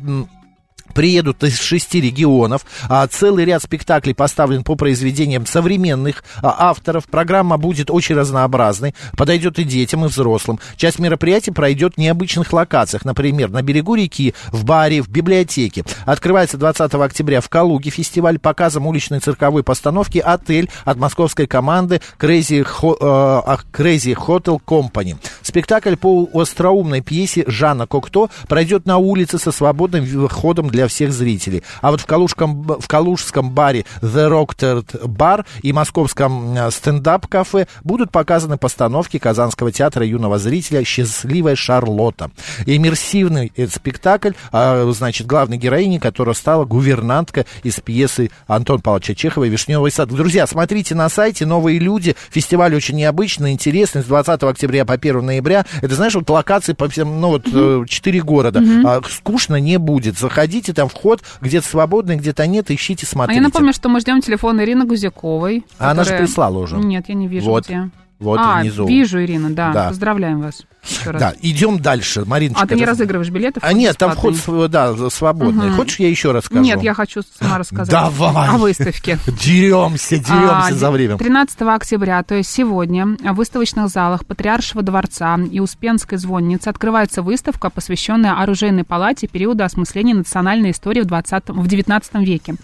приедут 0.94 1.42
из 1.44 1.60
шести 1.60 2.00
регионов. 2.00 2.64
А, 2.88 3.06
целый 3.06 3.44
ряд 3.44 3.62
спектаклей 3.62 4.14
поставлен 4.14 4.64
по 4.64 4.74
произведениям 4.76 5.46
современных 5.46 6.24
а, 6.42 6.70
авторов. 6.70 7.06
Программа 7.06 7.56
будет 7.56 7.90
очень 7.90 8.14
разнообразной, 8.14 8.94
подойдет 9.16 9.58
и 9.58 9.64
детям, 9.64 10.04
и 10.04 10.08
взрослым. 10.08 10.58
Часть 10.76 10.98
мероприятий 10.98 11.50
пройдет 11.50 11.94
в 11.94 11.98
необычных 11.98 12.52
локациях, 12.52 13.04
например, 13.04 13.50
на 13.50 13.62
берегу 13.62 13.94
реки, 13.94 14.34
в 14.52 14.64
баре, 14.64 15.02
в 15.02 15.08
библиотеке. 15.08 15.84
Открывается 16.04 16.58
20 16.58 16.94
октября 16.94 17.40
в 17.40 17.48
Калуге 17.48 17.90
фестиваль 17.90 18.38
показом 18.38 18.86
уличной 18.86 19.20
цирковой 19.20 19.62
постановки 19.62 20.18
«Отель» 20.18 20.70
от 20.84 20.98
московской 20.98 21.46
команды 21.46 22.00
Crazy, 22.18 22.66
Ho, 22.80 22.96
э, 23.00 23.56
Crazy 23.72 24.14
Hotel 24.14 24.60
Company. 24.64 25.16
Спектакль 25.42 25.96
по 25.96 26.28
остроумной 26.34 27.00
пьесе 27.00 27.44
Жанна 27.46 27.86
Кокто 27.86 28.28
пройдет 28.48 28.86
на 28.86 28.98
улице 28.98 29.38
со 29.38 29.52
свободным 29.52 30.04
входом 30.28 30.68
для 30.68 30.75
всех 30.88 31.12
зрителей. 31.12 31.62
А 31.80 31.90
вот 31.90 32.00
в, 32.00 32.06
Калужском, 32.06 32.62
в 32.62 32.86
калужском 32.88 33.50
баре 33.50 33.84
The 34.02 34.28
Rocked 34.28 35.06
Bar 35.06 35.44
и 35.62 35.72
московском 35.72 36.56
э, 36.56 36.70
стендап-кафе 36.70 37.66
будут 37.84 38.10
показаны 38.10 38.58
постановки 38.58 39.18
Казанского 39.18 39.72
театра 39.72 40.04
юного 40.04 40.38
зрителя 40.38 40.84
«Счастливая 40.84 41.56
Шарлотта». 41.56 42.30
Иммерсивный 42.66 43.52
спектакль, 43.70 44.32
а, 44.52 44.90
значит, 44.92 45.26
главной 45.26 45.56
героиней, 45.56 45.98
которая 45.98 46.34
стала 46.34 46.64
гувернантка 46.64 47.46
из 47.62 47.80
пьесы 47.80 48.30
Антон 48.46 48.80
Павловича 48.80 49.14
Чехова 49.14 49.44
«Вишневый 49.44 49.90
сад». 49.90 50.08
Друзья, 50.08 50.46
смотрите 50.46 50.94
на 50.94 51.08
сайте 51.08 51.46
«Новые 51.46 51.78
люди». 51.78 52.16
Фестиваль 52.30 52.74
очень 52.74 52.96
необычный, 52.96 53.52
интересный. 53.52 54.02
С 54.02 54.06
20 54.06 54.42
октября 54.42 54.84
по 54.84 54.94
1 54.94 55.24
ноября. 55.24 55.64
Это, 55.82 55.94
знаешь, 55.94 56.14
вот 56.14 56.28
локации 56.28 56.72
по 56.72 56.88
всем, 56.88 57.20
ну 57.20 57.28
вот, 57.28 57.46
mm-hmm. 57.46 57.86
4 57.86 58.22
города. 58.22 58.60
Mm-hmm. 58.60 59.06
скучно 59.10 59.56
не 59.56 59.78
будет. 59.78 60.18
Заходите, 60.18 60.65
там 60.72 60.88
вход 60.88 61.22
где-то 61.40 61.66
свободный, 61.66 62.16
где-то 62.16 62.46
нет, 62.46 62.70
ищите, 62.70 63.06
смотрите. 63.06 63.38
А 63.38 63.42
я 63.42 63.46
напомню, 63.46 63.72
что 63.72 63.88
мы 63.88 64.00
ждем 64.00 64.20
телефон 64.20 64.60
Ирины 64.60 64.84
Гузяковой. 64.84 65.64
А 65.78 65.90
которая... 65.90 65.90
она 65.90 66.04
же 66.04 66.16
прислала 66.16 66.58
уже. 66.58 66.76
Нет, 66.76 67.04
я 67.08 67.14
не 67.14 67.28
вижу 67.28 67.46
вот. 67.46 67.66
где. 67.66 67.90
Вот 68.18 68.40
а, 68.42 68.60
внизу. 68.60 68.86
вижу, 68.86 69.22
Ирина, 69.22 69.50
да. 69.50 69.72
да. 69.72 69.88
Поздравляем 69.88 70.40
вас. 70.40 70.62
Да, 71.04 71.34
идем 71.40 71.80
дальше, 71.80 72.24
Мариночка. 72.24 72.64
А 72.64 72.66
ты 72.66 72.74
не 72.74 72.84
разыгрываешь 72.84 73.30
билеты? 73.30 73.60
А 73.62 73.72
нет, 73.72 73.96
там 73.96 74.12
вход 74.12 74.34
да, 74.70 75.10
свободный. 75.10 75.68
Угу. 75.68 75.76
Хочешь, 75.76 75.98
я 75.98 76.08
еще 76.08 76.32
расскажу? 76.32 76.62
Нет, 76.62 76.82
я 76.82 76.94
хочу 76.94 77.22
сама 77.38 77.58
рассказать. 77.58 77.90
Давай. 77.90 78.48
О 78.48 78.58
выставке. 78.58 79.18
Деремся, 79.26 80.18
деремся 80.18 80.68
а, 80.68 80.72
за 80.72 80.90
время. 80.90 81.16
13 81.16 81.62
октября, 81.62 82.22
то 82.22 82.34
есть 82.34 82.50
сегодня, 82.50 83.06
в 83.06 83.34
выставочных 83.34 83.88
залах 83.88 84.24
Патриаршего 84.24 84.82
дворца 84.82 85.38
и 85.50 85.60
Успенской 85.60 86.18
звонницы 86.18 86.68
открывается 86.68 87.22
выставка, 87.22 87.70
посвященная 87.70 88.40
оружейной 88.40 88.84
палате 88.84 89.26
периода 89.26 89.64
осмысления 89.64 90.14
национальной 90.14 90.70
истории 90.70 91.00
в, 91.00 91.06
20, 91.06 91.48
в 91.48 91.66
19 91.66 92.14
веке. 92.16 92.54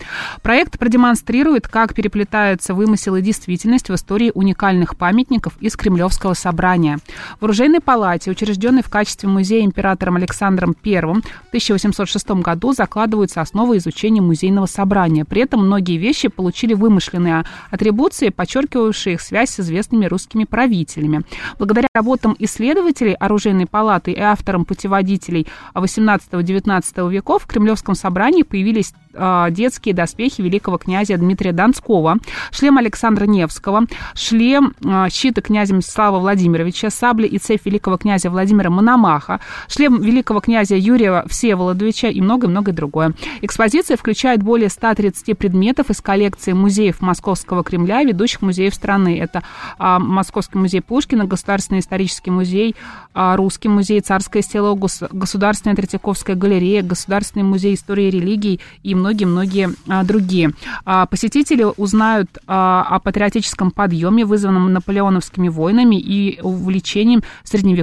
Проект 0.42 0.78
продемонстрирует, 0.78 1.68
как 1.68 1.94
переплетаются 1.94 2.74
вымысел 2.74 3.16
и 3.16 3.22
действительность 3.22 3.88
в 3.88 3.94
истории 3.94 4.32
уникальных 4.34 4.96
памятников 4.96 5.54
из 5.60 5.76
Кремлевского 5.76 6.34
собрания. 6.34 6.98
В 7.40 7.44
оружейной 7.44 7.80
палате 7.80 8.11
дате, 8.12 8.30
учрежденный 8.30 8.82
в 8.82 8.88
качестве 8.88 9.28
музея 9.28 9.64
императором 9.64 10.16
Александром 10.16 10.76
I 10.84 11.00
в 11.00 11.48
1806 11.48 12.30
году, 12.42 12.72
закладываются 12.72 13.40
основы 13.40 13.78
изучения 13.78 14.20
музейного 14.20 14.66
собрания. 14.66 15.24
При 15.24 15.42
этом 15.42 15.66
многие 15.66 15.96
вещи 15.96 16.28
получили 16.28 16.74
вымышленные 16.74 17.44
атрибуции, 17.70 18.28
подчеркивавшие 18.28 19.14
их 19.14 19.20
связь 19.20 19.50
с 19.50 19.60
известными 19.60 20.06
русскими 20.06 20.44
правителями. 20.44 21.22
Благодаря 21.58 21.88
работам 21.94 22.36
исследователей 22.38 23.14
оружейной 23.14 23.66
палаты 23.66 24.12
и 24.12 24.20
авторам 24.20 24.64
путеводителей 24.64 25.46
18-19 25.74 27.10
веков 27.10 27.44
в 27.44 27.46
Кремлевском 27.46 27.94
собрании 27.94 28.42
появились 28.42 28.92
а, 29.14 29.50
детские 29.50 29.94
доспехи 29.94 30.40
великого 30.40 30.78
князя 30.78 31.16
Дмитрия 31.16 31.52
Донского, 31.52 32.18
шлем 32.50 32.78
Александра 32.78 33.26
Невского, 33.26 33.86
шлем 34.14 34.74
а, 34.84 35.08
щита 35.10 35.42
князя 35.42 35.74
Мстислава 35.74 36.18
Владимировича, 36.18 36.90
сабли 36.90 37.26
и 37.26 37.38
цепь 37.38 37.64
великого 37.66 37.98
князя 38.02 38.30
Владимира 38.30 38.70
Мономаха, 38.70 39.40
шлем 39.68 40.00
великого 40.00 40.40
князя 40.40 40.76
Юрия 40.76 41.24
Всеволодовича 41.28 42.08
и 42.08 42.20
многое-многое 42.20 42.74
другое. 42.74 43.14
Экспозиция 43.40 43.96
включает 43.96 44.42
более 44.42 44.68
130 44.68 45.38
предметов 45.38 45.90
из 45.90 46.00
коллекции 46.00 46.52
музеев 46.52 47.00
Московского 47.00 47.64
Кремля 47.64 48.02
и 48.02 48.06
ведущих 48.06 48.42
музеев 48.42 48.74
страны. 48.74 49.18
Это 49.18 49.42
а, 49.78 49.98
Московский 49.98 50.58
музей 50.58 50.80
Пушкина, 50.80 51.24
Государственный 51.24 51.80
исторический 51.80 52.30
музей, 52.30 52.74
Русский 53.14 53.68
музей, 53.68 54.00
Царское 54.00 54.42
село, 54.42 54.74
Государственная 54.74 55.76
Третьяковская 55.76 56.36
галерея, 56.36 56.82
Государственный 56.82 57.44
музей 57.44 57.74
истории 57.74 58.08
и 58.08 58.10
религий 58.10 58.60
и 58.82 58.94
многие-многие 58.94 59.70
а, 59.88 60.02
другие. 60.04 60.52
А, 60.84 61.06
посетители 61.06 61.66
узнают 61.76 62.28
а, 62.46 62.86
о 62.88 63.00
патриотическом 63.00 63.70
подъеме, 63.70 64.24
вызванном 64.24 64.72
наполеоновскими 64.72 65.48
войнами 65.48 65.96
и 65.96 66.40
увлечением 66.42 67.22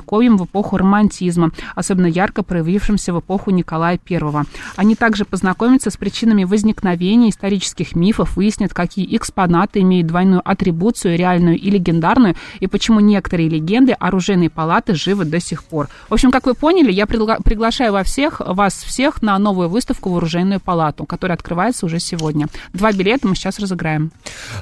средневековьем 0.10 0.38
в 0.38 0.46
эпоху 0.46 0.78
романтизма, 0.78 1.52
особенно 1.76 2.08
ярко 2.08 2.44
проявившимся 2.44 3.14
в 3.14 3.20
эпоху 3.20 3.52
Николая 3.52 4.00
I. 4.10 4.46
Они 4.76 4.96
также 4.96 5.26
познакомятся 5.26 5.90
с 5.90 5.98
причинами 5.98 6.44
возникновения 6.44 7.30
исторических 7.30 7.96
мифов, 7.96 8.36
выяснят, 8.36 8.74
какие 8.74 9.16
экспонаты 9.16 9.82
имеют 9.82 10.08
двойную 10.08 10.42
атрибуцию, 10.44 11.18
реальную 11.18 11.58
и 11.58 11.70
легендарную, 11.70 12.36
и 12.60 12.68
почему 12.68 13.00
некоторые 13.00 13.50
легенды 13.50 13.92
оружейной 13.92 14.50
палаты 14.50 14.96
живы 14.96 15.26
до 15.26 15.40
сих 15.40 15.64
пор. 15.64 15.88
В 16.10 16.14
общем, 16.14 16.32
как 16.32 16.46
вы 16.46 16.54
поняли, 16.54 16.92
я 16.92 17.06
приглашаю 17.06 17.94
во 17.94 18.04
всех, 18.04 18.40
вас 18.40 18.74
всех 18.74 19.22
на 19.22 19.38
новую 19.38 19.70
выставку 19.70 20.10
в 20.10 20.18
оружейную 20.18 20.60
палату 20.60 21.06
который 21.06 21.34
открывается 21.34 21.86
уже 21.86 22.00
сегодня. 22.00 22.48
Два 22.74 22.92
билета 22.92 23.28
мы 23.28 23.36
сейчас 23.36 23.60
разыграем. 23.60 24.12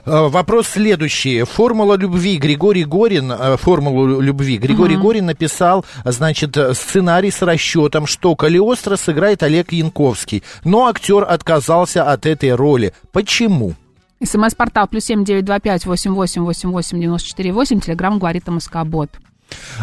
Э, 0.05 0.27
вопрос 0.27 0.67
следующий. 0.67 1.43
Формула 1.43 1.95
любви. 1.97 2.37
Григорий 2.37 2.85
Горин, 2.85 3.31
э, 3.31 3.57
формулу 3.57 4.21
любви. 4.21 4.57
Григорий 4.57 4.95
угу. 4.95 5.07
Горин 5.07 5.29
написал, 5.37 5.85
значит, 6.03 6.57
сценарий 6.73 7.31
с 7.31 7.41
расчетом, 7.41 8.07
что 8.07 8.35
Калиостро 8.35 8.95
сыграет 8.95 9.43
Олег 9.43 9.71
Янковский. 9.71 10.43
Но 10.63 10.87
актер 10.87 11.23
отказался 11.23 12.11
от 12.11 12.25
этой 12.25 12.55
роли. 12.55 12.93
Почему? 13.11 13.73
СМС-портал 14.23 14.87
плюс 14.87 15.05
семь 15.05 15.23
девять 15.23 15.45
два 15.45 15.59
пять 15.59 15.85
восемь 15.85 16.13
восемь 16.13 16.41
восемь 16.41 16.71
восемь 16.71 16.99
девяносто 16.99 17.29
четыре 17.29 17.51
восемь. 17.51 17.79
Телеграмм 17.79 18.17
говорит 18.17 18.47
МСК 18.47 18.77
Бот. 18.83 19.11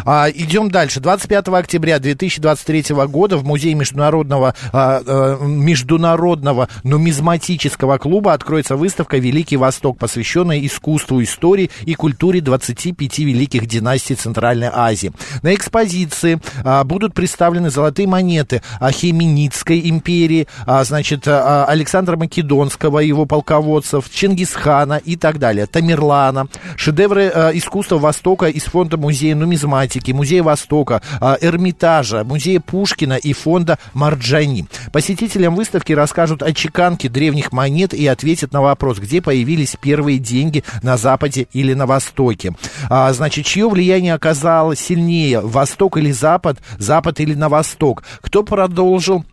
А, 0.05 0.29
идем 0.29 0.69
дальше. 0.69 0.99
25 0.99 1.47
октября 1.49 1.99
2023 1.99 2.95
года 3.07 3.37
в 3.37 3.45
Музее 3.45 3.75
международного, 3.75 4.55
а, 4.71 5.01
а, 5.05 5.37
международного 5.43 6.69
нумизматического 6.83 7.97
клуба 7.97 8.33
откроется 8.33 8.75
выставка 8.75 9.17
«Великий 9.17 9.57
Восток», 9.57 9.97
посвященная 9.97 10.59
искусству, 10.65 11.21
истории 11.23 11.71
и 11.85 11.93
культуре 11.93 12.41
25 12.41 13.19
великих 13.19 13.67
династий 13.67 14.15
Центральной 14.15 14.69
Азии. 14.71 15.11
На 15.41 15.53
экспозиции 15.53 16.39
а, 16.63 16.83
будут 16.83 17.13
представлены 17.13 17.69
золотые 17.69 18.07
монеты 18.07 18.61
Ахеменидской 18.79 19.89
империи, 19.89 20.47
а, 20.65 20.83
значит, 20.83 21.27
а, 21.27 21.65
Александра 21.65 22.17
Македонского, 22.17 22.99
его 22.99 23.25
полководцев, 23.25 24.09
Чингисхана 24.09 25.01
и 25.03 25.15
так 25.15 25.39
далее, 25.39 25.65
Тамерлана, 25.65 26.47
шедевры 26.75 27.31
а, 27.33 27.51
искусства 27.51 27.97
Востока 27.97 28.47
из 28.47 28.63
фонда 28.63 28.97
музея 28.97 29.35
нумизматики 29.35 29.54
нумизматики, 29.55 30.11
Музея 30.11 30.43
Востока, 30.43 31.01
а, 31.21 31.37
Эрмитажа, 31.39 32.23
Музея 32.23 32.59
Пушкина 32.59 33.13
и 33.13 33.33
фонда 33.33 33.79
Марджани. 33.93 34.67
Посетителям 34.91 35.55
выставки 35.55 35.93
расскажут 35.93 36.43
о 36.43 36.51
чеканке 36.53 37.07
древних 37.09 37.51
монет 37.51 37.93
и 37.93 38.05
ответят 38.07 38.51
на 38.51 38.61
вопрос, 38.61 38.99
где 38.99 39.21
появились 39.21 39.77
первые 39.79 40.19
деньги 40.19 40.63
на 40.83 40.97
Западе 40.97 41.47
или 41.53 41.73
на 41.73 41.85
Востоке. 41.85 42.53
А, 42.89 43.11
значит, 43.13 43.45
чье 43.45 43.69
влияние 43.69 44.13
оказалось 44.13 44.79
сильнее, 44.79 45.39
Восток 45.39 45.97
или 45.97 46.11
Запад, 46.11 46.59
Запад 46.77 47.19
или 47.19 47.33
на 47.33 47.47
Восток? 47.49 48.03
Кто 48.21 48.43
продолжил 48.43 49.23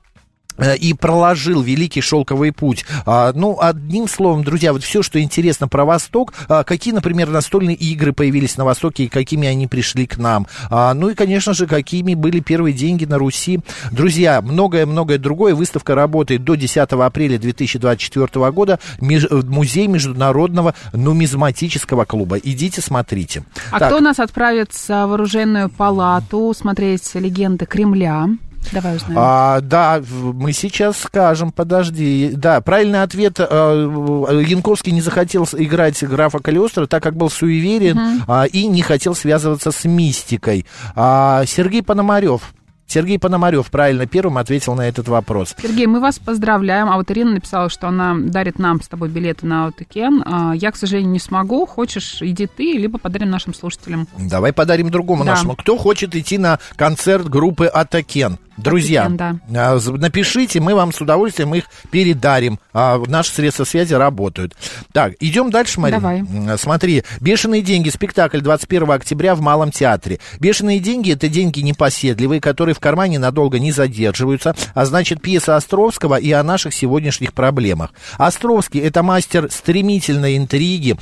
и 0.63 0.93
проложил 0.95 1.63
великий 1.63 2.01
шелковый 2.01 2.53
путь. 2.53 2.85
А, 3.07 3.33
ну, 3.35 3.59
одним 3.61 4.09
словом, 4.09 4.45
друзья, 4.45 4.73
вот 4.73 4.83
все, 4.83 5.03
что 5.03 5.21
интересно 5.21 5.69
про 5.69 5.85
Восток, 5.85 6.33
а, 6.49 6.65
какие, 6.65 6.95
например, 6.95 7.29
настольные 7.31 7.77
игры 7.77 8.13
появились 8.13 8.57
на 8.57 8.65
Востоке 8.65 9.05
и 9.05 9.09
какими 9.09 9.49
они 9.49 9.67
пришли 9.67 10.07
к 10.07 10.19
нам. 10.19 10.47
А, 10.71 10.95
ну 10.95 11.09
и, 11.09 11.15
конечно 11.15 11.55
же, 11.55 11.67
какими 11.67 12.15
были 12.15 12.41
первые 12.41 12.73
деньги 12.73 13.05
на 13.05 13.19
Руси. 13.19 13.61
Друзья, 13.91 14.41
многое-многое 14.43 15.19
другое. 15.19 15.55
Выставка 15.55 15.95
работает 15.95 16.45
до 16.45 16.55
10 16.55 16.77
апреля 16.77 17.39
2024 17.39 18.51
года. 18.51 18.79
Меж, 19.01 19.29
музей 19.31 19.87
Международного 19.87 20.75
нумизматического 20.93 22.05
клуба. 22.05 22.39
Идите, 22.39 22.81
смотрите. 22.81 23.45
А 23.71 23.79
так. 23.79 23.89
кто 23.89 24.01
нас 24.01 24.19
отправится 24.19 25.07
в 25.07 25.15
оружейную 25.15 25.69
палату 25.69 26.55
смотреть 26.57 27.15
легенды 27.15 27.67
Кремля? 27.67 28.29
Давай 28.71 28.97
узнаем. 28.97 29.17
А, 29.19 29.61
да, 29.61 30.01
мы 30.11 30.53
сейчас 30.53 30.99
скажем, 30.99 31.53
подожди. 31.53 32.33
Да, 32.35 32.61
правильный 32.61 33.03
ответ. 33.03 33.37
А, 33.39 34.31
Янковский 34.31 34.93
не 34.93 35.01
захотел 35.01 35.49
играть 35.53 36.03
графа 36.05 36.39
Калиостро, 36.39 36.87
так 36.87 37.03
как 37.03 37.17
был 37.17 37.31
суеверен 37.31 37.99
угу. 37.99 38.25
а, 38.29 38.45
и 38.45 38.67
не 38.67 38.83
хотел 38.83 39.15
связываться 39.15 39.73
с 39.73 39.85
мистикой. 39.85 40.67
А, 40.95 41.45
Сергей 41.47 41.83
Пономарев 41.83 42.55
Сергей 42.87 43.19
Пономарев 43.19 43.71
правильно 43.71 44.07
первым 44.07 44.37
ответил 44.37 44.75
на 44.75 44.87
этот 44.87 45.09
вопрос. 45.09 45.55
Сергей, 45.63 45.87
мы 45.87 45.99
вас 45.99 46.19
поздравляем. 46.19 46.91
А 46.91 46.97
вот 46.97 47.11
Ирина 47.11 47.31
написала, 47.33 47.71
что 47.71 47.89
она 47.89 48.15
дарит 48.19 48.59
нам 48.59 48.83
с 48.83 48.89
тобой 48.89 49.09
билеты 49.09 49.47
на 49.47 49.65
Аутокен. 49.65 50.23
Я, 50.55 50.71
к 50.71 50.77
сожалению, 50.77 51.11
не 51.11 51.19
смогу. 51.19 51.65
Хочешь, 51.65 52.19
иди 52.21 52.47
ты, 52.47 52.75
либо 52.75 52.99
подарим 52.99 53.31
нашим 53.31 53.55
слушателям. 53.55 54.09
Давай 54.19 54.53
подарим 54.53 54.91
другому 54.91 55.25
да. 55.25 55.31
нашему. 55.31 55.57
Кто 55.57 55.79
хочет 55.79 56.15
идти 56.15 56.37
на 56.37 56.59
концерт 56.77 57.31
группы 57.31 57.65
Атакен? 57.65 58.37
Друзья, 58.57 59.09
да. 59.09 59.37
А, 59.55 59.79
напишите, 59.79 60.61
мы 60.61 60.75
вам 60.75 60.93
с 60.93 61.01
удовольствием 61.01 61.55
их 61.55 61.65
передарим. 61.91 62.59
А, 62.73 63.03
наши 63.07 63.33
средства 63.33 63.65
связи 63.65 63.95
работают. 63.95 64.55
Так, 64.93 65.15
идем 65.21 65.51
дальше, 65.51 65.81
Марина. 65.81 66.01
Давай. 66.01 66.59
Смотри, 66.59 67.05
«Бешеные 67.21 67.63
деньги» 67.63 67.89
спектакль 67.89 68.41
21 68.41 68.91
октября 68.91 69.35
в 69.35 69.41
Малом 69.41 69.71
театре. 69.71 70.21
«Бешеные 70.39 70.81
деньги»— 70.81 71.13
это 71.13 71.29
деньги 71.29 71.61
непоседливые, 71.61 72.41
которые 72.41 72.75
в 72.75 72.81
кармане 72.81 73.19
надолго 73.19 73.59
не 73.59 73.73
задерживаются, 73.73 74.55
а 74.75 74.85
значит, 74.85 75.23
пьеса 75.23 75.57
Островского 75.57 76.17
и 76.17 76.31
о 76.33 76.43
наших 76.43 76.75
сегодняшних 76.75 77.33
проблемах. 77.33 77.93
Островский— 78.19 78.81
это 78.83 79.03
мастер 79.03 79.51
стремительной 79.51 80.37
интриги, 80.37 80.97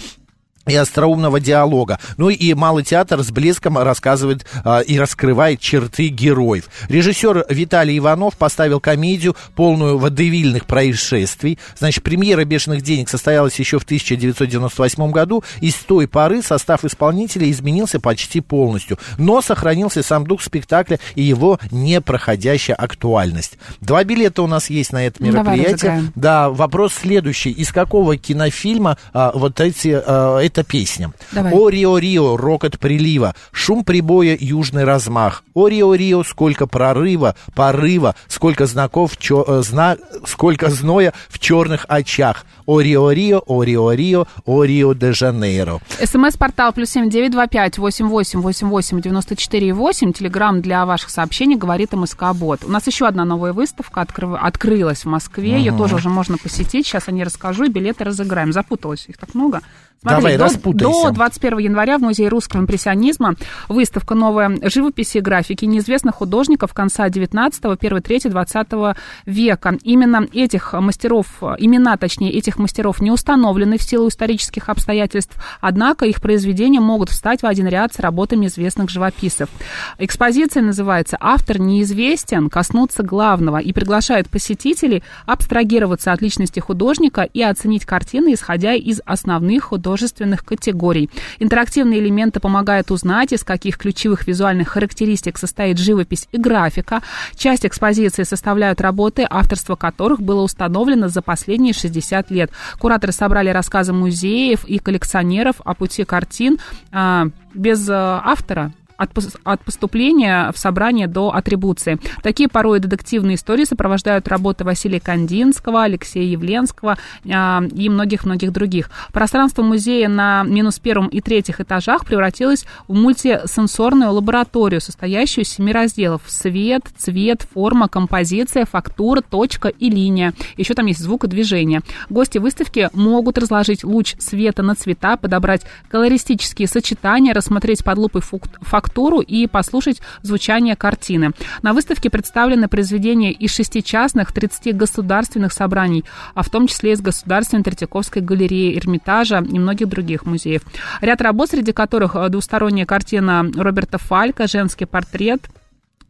и 0.67 0.77
остроумного 0.77 1.41
диалога. 1.41 1.99
Ну 2.17 2.29
и 2.29 2.55
Малый 2.55 2.85
театр 2.85 3.23
с 3.23 3.31
блеском 3.31 3.79
рассказывает 3.79 4.45
а, 4.63 4.81
и 4.81 4.99
раскрывает 4.99 5.61
черты 5.61 6.09
героев. 6.09 6.69
Режиссер 6.89 7.47
Виталий 7.49 7.97
Иванов 7.99 8.37
поставил 8.37 8.81
комедию, 8.81 9.35
полную 9.57 9.97
водевильных 9.97 10.67
происшествий. 10.67 11.59
Значит, 11.79 12.05
премьера 12.05 12.45
«Бешеных 12.45 12.83
денег» 12.83 13.09
состоялась 13.09 13.59
еще 13.59 13.79
в 13.79 13.85
1998 13.85 15.11
году, 15.11 15.43
и 15.61 15.71
с 15.71 15.77
той 15.77 16.07
поры 16.07 16.43
состав 16.43 16.85
исполнителей 16.85 17.51
изменился 17.51 17.99
почти 17.99 18.41
полностью. 18.41 18.99
Но 19.17 19.41
сохранился 19.41 20.03
сам 20.03 20.27
дух 20.27 20.43
спектакля 20.43 21.01
и 21.15 21.23
его 21.23 21.59
непроходящая 21.71 22.77
актуальность. 22.77 23.57
Два 23.81 24.05
билета 24.05 24.43
у 24.43 24.47
нас 24.47 24.69
есть 24.69 24.93
на 24.93 25.07
это 25.07 25.23
мероприятие. 25.23 26.13
да, 26.15 26.51
вопрос 26.51 26.93
следующий. 26.93 27.51
Из 27.51 27.73
какого 27.73 28.19
кинофильма 28.19 28.99
а, 29.15 29.33
вот 29.35 29.61
эти 29.61 29.99
а, 30.05 30.39
эта 30.51 30.65
песня. 30.65 31.13
Давай. 31.33 31.53
О 31.53 31.69
Рио-Рио, 31.69 32.37
рокот 32.37 32.79
прилива, 32.79 33.35
шум 33.53 33.85
прибоя, 33.85 34.37
южный 34.39 34.85
размах. 34.85 35.45
О 35.55 35.69
Рио-Рио, 35.69 36.25
сколько 36.25 36.67
прорыва, 36.67 37.37
порыва, 37.55 38.15
сколько 38.29 38.67
знаков, 38.67 39.17
чё, 39.17 39.45
э, 39.47 39.63
зна, 39.63 39.97
сколько 40.27 40.71
зноя 40.71 41.13
в 41.29 41.39
черных 41.39 41.87
очах. 41.89 42.45
О 42.67 42.81
Рио-Рио, 42.81 43.43
о 43.47 43.63
Рио-Рио, 43.63 44.27
о 44.45 44.65
Рио-де-Жанейро. 44.65 45.81
СМС-портал 46.05 46.73
плюс 46.73 46.91
семь 46.91 47.11
девять 47.11 47.33
два 47.33 47.47
пять 47.47 47.79
восемь 47.79 48.07
восемь 48.07 48.41
восемь 48.41 48.69
восемь 48.69 49.01
девяносто 49.01 49.37
четыре 49.37 49.73
восемь. 49.73 50.13
Телеграмм 50.13 50.61
для 50.61 50.85
ваших 50.87 51.11
сообщений 51.11 51.57
говорит 51.57 51.93
МСК 51.93 52.33
Бот. 52.35 52.65
У 52.65 52.69
нас 52.69 52.87
еще 52.87 53.07
одна 53.07 53.25
новая 53.25 53.53
выставка 53.53 54.01
открыв... 54.03 54.39
открылась 54.41 55.05
в 55.05 55.09
Москве. 55.09 55.53
Угу. 55.53 55.59
Ее 55.59 55.73
тоже 55.73 55.97
уже 55.97 56.09
можно 56.09 56.37
посетить. 56.37 56.87
Сейчас 56.87 57.09
о 57.09 57.13
ней 57.13 57.25
расскажу 57.25 57.65
и 57.65 57.69
билеты 57.69 58.05
разыграем. 58.05 58.53
Запуталась 58.53 59.07
их 59.09 59.19
так 59.19 59.35
много. 59.35 59.61
Давай, 60.03 60.39
до, 60.39 60.45
распутайся. 60.45 61.09
до 61.09 61.11
21 61.11 61.59
января 61.59 61.99
в 61.99 62.01
Музее 62.01 62.29
русского 62.29 62.63
импрессионизма 62.63 63.35
выставка 63.69 64.15
«Новая 64.15 64.57
живописи 64.63 65.19
и 65.19 65.21
графики» 65.21 65.67
неизвестных 65.67 66.15
художников 66.15 66.73
конца 66.73 67.07
19-го, 67.09 67.75
1-3 67.75 68.31
20 68.31 68.97
века. 69.27 69.77
Именно 69.83 70.27
этих 70.33 70.73
мастеров, 70.73 71.27
имена, 71.59 71.99
точнее, 71.99 72.33
этих 72.33 72.57
мастеров 72.59 73.03
не 73.03 73.11
установлены 73.11 73.77
в 73.77 73.83
силу 73.83 74.09
исторических 74.09 74.71
обстоятельств, 74.71 75.37
однако 75.61 76.07
их 76.07 76.23
произведения 76.23 76.81
могут 76.81 77.11
встать 77.11 77.43
в 77.43 77.47
один 77.47 77.67
ряд 77.67 77.93
с 77.93 77.99
работами 77.99 78.47
известных 78.47 78.89
живописцев. 78.89 79.51
Экспозиция 79.99 80.63
называется 80.63 81.19
«Автор 81.21 81.61
неизвестен, 81.61 82.49
коснуться 82.49 83.03
главного» 83.03 83.59
и 83.59 83.75
приглашает 83.75 84.31
посетителей 84.31 85.03
абстрагироваться 85.27 86.13
от 86.13 86.23
личности 86.23 86.59
художника 86.59 87.21
и 87.21 87.43
оценить 87.43 87.85
картины, 87.85 88.33
исходя 88.33 88.73
из 88.73 89.03
основных 89.05 89.65
художественных 89.65 89.90
художественных 89.91 90.45
категорий. 90.45 91.11
Интерактивные 91.41 91.99
элементы 91.99 92.39
помогают 92.39 92.93
узнать, 92.93 93.33
из 93.33 93.43
каких 93.43 93.77
ключевых 93.77 94.29
визуальных 94.29 94.69
характеристик 94.69 95.37
состоит 95.37 95.79
живопись 95.79 96.29
и 96.31 96.39
графика. 96.39 97.03
Часть 97.35 97.67
экспозиции 97.67 98.23
составляют 98.23 98.81
работы, 98.81 99.27
авторство 99.29 99.75
которых 99.75 100.23
было 100.23 100.43
установлено 100.43 101.09
за 101.09 101.23
последние 101.23 101.75
60 101.75 102.31
лет. 102.31 102.53
Кураторы 102.79 103.13
собрали 103.13 103.51
рассказы 103.51 103.93
музеев 103.93 104.65
и 104.65 104.79
коллекционеров 104.79 105.57
о 105.65 105.75
пути 105.75 106.05
картин 106.05 106.59
а, 106.93 107.27
без 107.53 107.89
а, 107.91 108.23
автора 108.25 108.73
от, 109.01 109.11
от 109.45 109.65
поступления 109.65 110.53
в 110.53 110.59
собрание 110.59 111.07
до 111.07 111.35
атрибуции. 111.35 111.99
Такие 112.23 112.49
порой 112.49 112.81
детективные 112.81 113.37
истории 113.37 113.65
сопровождают 113.65 114.29
работы 114.29 114.65
Василия 114.65 115.01
Кандинского, 115.01 115.85
Алексея 115.85 116.25
Явленского 116.25 116.99
э, 117.25 117.29
и 117.75 117.89
многих-многих 117.89 118.53
других. 118.53 118.91
Пространство 119.13 119.63
музея 119.63 120.09
на 120.09 120.43
минус 120.43 120.79
первом 120.79 121.09
и 121.09 121.21
третьих 121.21 121.61
этажах 121.61 122.05
превратилось 122.05 122.67
в 122.89 122.95
мультисенсорную 122.95 124.13
лабораторию, 124.13 124.83
состоящую 124.83 125.45
из 125.45 125.49
семи 125.49 125.73
разделов. 125.73 126.23
Свет, 126.27 126.83
цвет, 126.99 127.47
форма, 127.55 127.89
композиция, 127.89 128.67
фактура, 128.67 129.23
точка 129.23 129.69
и 129.69 129.89
линия. 129.89 130.35
Еще 130.59 130.75
там 130.75 130.87
есть 130.87 131.01
звук 131.01 131.25
и 131.25 131.29
движение. 131.29 131.81
Гости 132.11 132.37
выставки 132.37 132.91
могут 132.93 133.39
разложить 133.39 133.83
луч 133.83 134.15
света 134.19 134.63
на 134.63 134.75
цвета, 134.75 135.17
подобрать 135.17 135.63
колористические 135.89 136.69
сочетания, 136.69 137.33
рассмотреть 137.33 137.83
под 137.83 137.97
лупой 137.97 138.21
фактуру 138.21 138.90
фактуру 138.91 139.21
и 139.21 139.47
послушать 139.47 140.01
звучание 140.23 140.75
картины. 140.75 141.31
На 141.63 141.73
выставке 141.73 142.11
представлены 142.11 142.69
произведения 142.69 143.33
из 143.33 143.55
шести 143.55 143.83
частных, 143.83 144.33
30 144.33 144.77
государственных 144.77 145.53
собраний, 145.53 146.05
а 146.35 146.43
в 146.43 146.51
том 146.51 146.67
числе 146.67 146.93
из 146.93 147.01
Государственной 147.01 147.63
Третьяковской 147.63 148.21
галереи 148.21 148.77
Эрмитажа 148.77 149.39
и 149.39 149.59
многих 149.59 149.89
других 149.89 150.27
музеев. 150.27 150.63
Ряд 151.01 151.21
работ, 151.23 151.51
среди 151.51 151.73
которых 151.73 152.17
двусторонняя 152.31 152.87
картина 152.87 153.51
Роберта 153.57 153.99
Фалька 153.99 154.49
«Женский 154.49 154.87
портрет», 154.87 155.41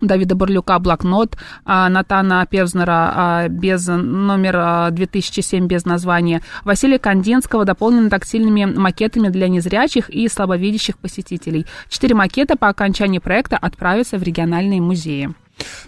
Давида 0.01 0.35
Барлюка 0.35 0.79
«Блокнот», 0.79 1.37
а, 1.65 1.89
Натана 1.89 2.47
Певзнера 2.47 3.13
а, 3.15 3.49
без 3.49 3.87
номер 3.87 4.91
2007 4.93 5.67
без 5.67 5.85
названия, 5.85 6.43
Василия 6.65 6.99
Кандинского 6.99 7.65
дополнены 7.65 8.11
тактильными 8.11 8.65
макетами 8.65 9.29
для 9.29 9.49
незрячих 9.49 10.09
и 10.11 10.29
слабовидящих 10.29 10.99
посетителей. 10.99 11.67
Четыре 11.89 12.15
макета 12.15 12.57
по 12.57 12.69
окончании 12.69 13.19
проекта 13.19 13.57
отправятся 13.57 14.19
в 14.19 14.23
региональные 14.23 14.81
музеи. 14.81 15.35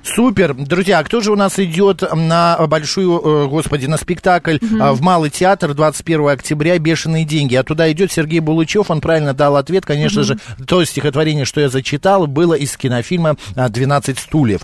Супер. 0.02 0.54
Друзья, 0.54 0.98
а 0.98 1.04
кто 1.04 1.20
же 1.20 1.32
у 1.32 1.36
нас 1.36 1.58
идет 1.58 2.02
на 2.14 2.58
большую, 2.66 3.20
э, 3.20 3.48
господи, 3.48 3.86
на 3.86 3.96
спектакль 3.96 4.56
угу. 4.56 4.94
в 4.94 5.00
Малый 5.00 5.30
театр 5.30 5.74
21 5.74 6.28
октября 6.28 6.78
«Бешеные 6.78 7.24
деньги». 7.24 7.54
А 7.54 7.62
туда 7.62 7.90
идет 7.92 8.12
Сергей 8.12 8.40
Булычев, 8.40 8.90
он 8.90 9.00
правильно 9.00 9.34
дал 9.34 9.56
ответ. 9.56 9.86
Конечно 9.86 10.22
угу. 10.22 10.28
же, 10.28 10.38
то 10.66 10.84
стихотворение, 10.84 11.44
что 11.44 11.60
я 11.60 11.68
зачитал, 11.68 12.26
было 12.26 12.54
из 12.54 12.76
кинофильма 12.76 13.36
«12 13.54 14.18
стульев». 14.18 14.62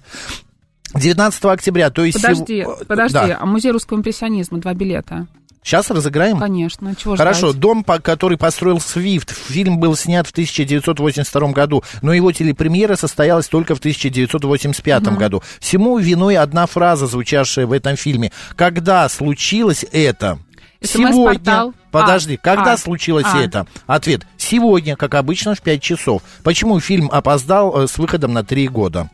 19 0.94 1.44
октября, 1.44 1.90
то 1.90 2.04
есть... 2.04 2.20
Подожди, 2.20 2.64
подожди, 2.86 3.14
да. 3.14 3.38
а 3.40 3.46
музей 3.46 3.72
русского 3.72 3.98
импрессионизма, 3.98 4.58
два 4.58 4.72
билета. 4.72 5.26
Сейчас 5.68 5.90
разыграем? 5.90 6.38
Конечно, 6.38 6.96
чего 6.96 7.14
Хорошо, 7.14 7.48
ждать? 7.50 7.60
дом, 7.60 7.84
который 7.84 8.38
построил 8.38 8.80
Свифт. 8.80 9.36
Фильм 9.36 9.78
был 9.78 9.96
снят 9.96 10.26
в 10.26 10.30
1982 10.30 11.52
году, 11.52 11.84
но 12.00 12.14
его 12.14 12.32
телепремьера 12.32 12.96
состоялась 12.96 13.48
только 13.48 13.74
в 13.74 13.78
1985 13.78 15.06
угу. 15.08 15.16
году. 15.16 15.42
Всему 15.60 15.98
виной 15.98 16.38
одна 16.38 16.64
фраза, 16.64 17.06
звучавшая 17.06 17.66
в 17.66 17.72
этом 17.72 17.96
фильме. 17.96 18.32
Когда 18.56 19.06
случилось 19.10 19.84
это? 19.92 20.38
Сегодня. 20.80 21.74
Подожди, 21.90 22.36
а, 22.36 22.38
когда 22.42 22.72
а, 22.72 22.78
случилось 22.78 23.26
а. 23.30 23.38
это? 23.38 23.66
Ответ. 23.86 24.22
Сегодня, 24.38 24.96
как 24.96 25.12
обычно, 25.12 25.54
в 25.54 25.60
5 25.60 25.82
часов. 25.82 26.22
Почему 26.44 26.80
фильм 26.80 27.10
опоздал 27.12 27.82
э, 27.82 27.88
с 27.88 27.98
выходом 27.98 28.32
на 28.32 28.42
3 28.42 28.68
года? 28.68 29.10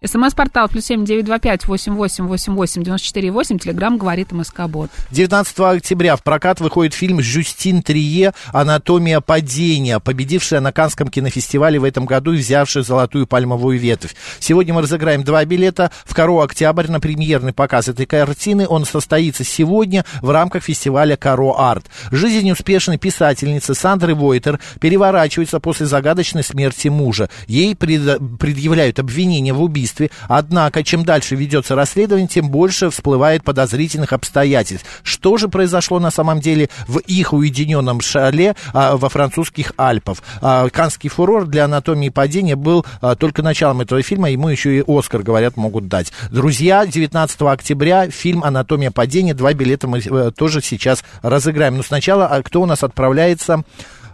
СМС-портал 0.00 0.68
плюс 0.68 0.84
семь 0.84 1.04
девять 1.04 1.24
два 1.24 1.40
пять 1.40 1.66
восемь 1.66 1.94
восемь 1.94 2.26
восемь 2.26 2.54
восемь 2.54 2.84
девяносто 2.84 3.08
четыре 3.08 3.32
восемь. 3.32 3.58
Телеграмм 3.58 3.98
говорит 3.98 4.30
МСК 4.30 4.68
Бот. 4.68 4.90
19 5.10 5.58
октября 5.58 6.14
в 6.14 6.22
прокат 6.22 6.60
выходит 6.60 6.94
фильм 6.94 7.20
«Жюстин 7.20 7.82
Трие. 7.82 8.32
Анатомия 8.52 9.20
падения», 9.20 9.98
победившая 9.98 10.60
на 10.60 10.70
Канском 10.70 11.08
кинофестивале 11.08 11.80
в 11.80 11.84
этом 11.84 12.06
году 12.06 12.32
и 12.32 12.36
взявшая 12.36 12.84
золотую 12.84 13.26
пальмовую 13.26 13.76
ветвь. 13.80 14.14
Сегодня 14.38 14.72
мы 14.72 14.82
разыграем 14.82 15.24
два 15.24 15.44
билета 15.44 15.90
в 16.04 16.14
Каро 16.14 16.44
Октябрь 16.44 16.86
на 16.86 17.00
премьерный 17.00 17.52
показ 17.52 17.88
этой 17.88 18.06
картины. 18.06 18.68
Он 18.68 18.84
состоится 18.84 19.42
сегодня 19.42 20.04
в 20.22 20.30
рамках 20.30 20.62
фестиваля 20.62 21.16
Каро 21.16 21.54
Арт. 21.58 21.86
Жизнь 22.12 22.48
успешной 22.52 22.98
писательницы 22.98 23.74
Сандры 23.74 24.14
Войтер 24.14 24.60
переворачивается 24.80 25.58
после 25.58 25.86
загадочной 25.86 26.44
смерти 26.44 26.86
мужа. 26.86 27.28
Ей 27.48 27.74
предъявляют 27.74 29.00
обвинения 29.00 29.52
в 29.52 29.60
убийстве 29.60 29.87
убийстве. 29.88 30.10
Однако, 30.28 30.82
чем 30.84 31.04
дальше 31.04 31.34
ведется 31.34 31.74
расследование, 31.74 32.28
тем 32.28 32.50
больше 32.50 32.90
всплывает 32.90 33.42
подозрительных 33.44 34.12
обстоятельств. 34.12 34.86
Что 35.02 35.36
же 35.36 35.48
произошло 35.48 35.98
на 35.98 36.10
самом 36.10 36.40
деле 36.40 36.68
в 36.86 36.98
их 36.98 37.32
уединенном 37.32 38.00
шале 38.00 38.54
а, 38.72 38.96
во 38.96 39.08
французских 39.08 39.72
Альпах? 39.76 40.18
А, 40.40 40.68
Канский 40.68 41.10
фурор 41.10 41.46
для 41.46 41.64
анатомии 41.64 42.08
падения 42.08 42.56
был 42.56 42.84
а, 43.00 43.14
только 43.14 43.42
началом 43.42 43.80
этого 43.80 44.02
фильма, 44.02 44.30
ему 44.30 44.48
еще 44.48 44.78
и 44.78 44.84
Оскар, 44.86 45.22
говорят, 45.22 45.56
могут 45.56 45.88
дать. 45.88 46.12
Друзья, 46.30 46.86
19 46.86 47.42
октября 47.42 48.10
фильм 48.10 48.44
«Анатомия 48.44 48.90
падения», 48.90 49.34
два 49.34 49.52
билета 49.52 49.88
мы 49.88 49.98
э, 49.98 50.30
тоже 50.36 50.60
сейчас 50.62 51.04
разыграем. 51.22 51.76
Но 51.76 51.82
сначала, 51.82 52.26
а 52.26 52.42
кто 52.42 52.62
у 52.62 52.66
нас 52.66 52.82
отправляется? 52.82 53.64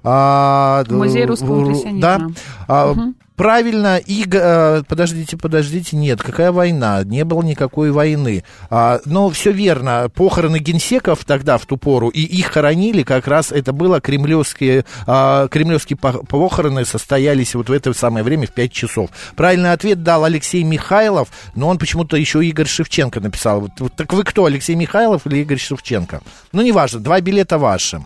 А, 0.05 0.85
Музей 0.89 1.25
русского 1.25 1.63
импрессионизма. 1.63 2.35
Да. 2.69 2.91
Угу. 2.91 3.15
Правильно, 3.37 3.99
и... 3.99 4.25
Э, 4.31 4.83
подождите, 4.87 5.37
подождите, 5.37 5.97
нет, 5.97 6.23
какая 6.23 6.53
война? 6.53 7.03
Не 7.03 7.25
было 7.25 7.43
никакой 7.43 7.91
войны. 7.91 8.45
А, 8.71 9.01
но 9.07 9.29
все 9.31 9.51
верно, 9.51 10.09
похороны 10.15 10.61
генсеков 10.61 11.25
тогда, 11.25 11.59
в 11.59 11.67
ту 11.67 11.77
пору, 11.77 12.11
и 12.11 12.21
их 12.21 12.47
хоронили, 12.47 13.03
как 13.03 13.27
раз 13.27 13.51
это 13.51 13.73
было 13.73 14.01
кремлевские, 14.01 14.85
а, 15.09 15.49
кремлевские 15.49 15.97
похороны 15.97 16.85
состоялись 16.85 17.57
вот 17.57 17.69
в 17.69 17.73
это 17.73 17.93
самое 17.93 18.25
время, 18.25 18.47
в 18.47 18.53
5 18.53 18.73
часов. 18.73 19.11
Правильный 19.35 19.73
ответ 19.73 20.05
дал 20.05 20.23
Алексей 20.23 20.63
Михайлов, 20.63 21.29
но 21.57 21.69
он 21.69 21.79
почему-то 21.79 22.17
еще 22.17 22.45
Игорь 22.45 22.69
Шевченко 22.69 23.21
написал. 23.21 23.63
Вот, 23.63 23.73
вот, 23.81 23.97
так 23.97 24.13
вы 24.13 24.23
кто, 24.23 24.45
Алексей 24.45 24.77
Михайлов 24.77 25.27
или 25.27 25.39
Игорь 25.39 25.59
Шевченко? 25.59 26.21
Ну, 26.53 26.63
неважно, 26.63 27.01
два 27.01 27.21
билета 27.21 27.59
ваши. 27.59 28.01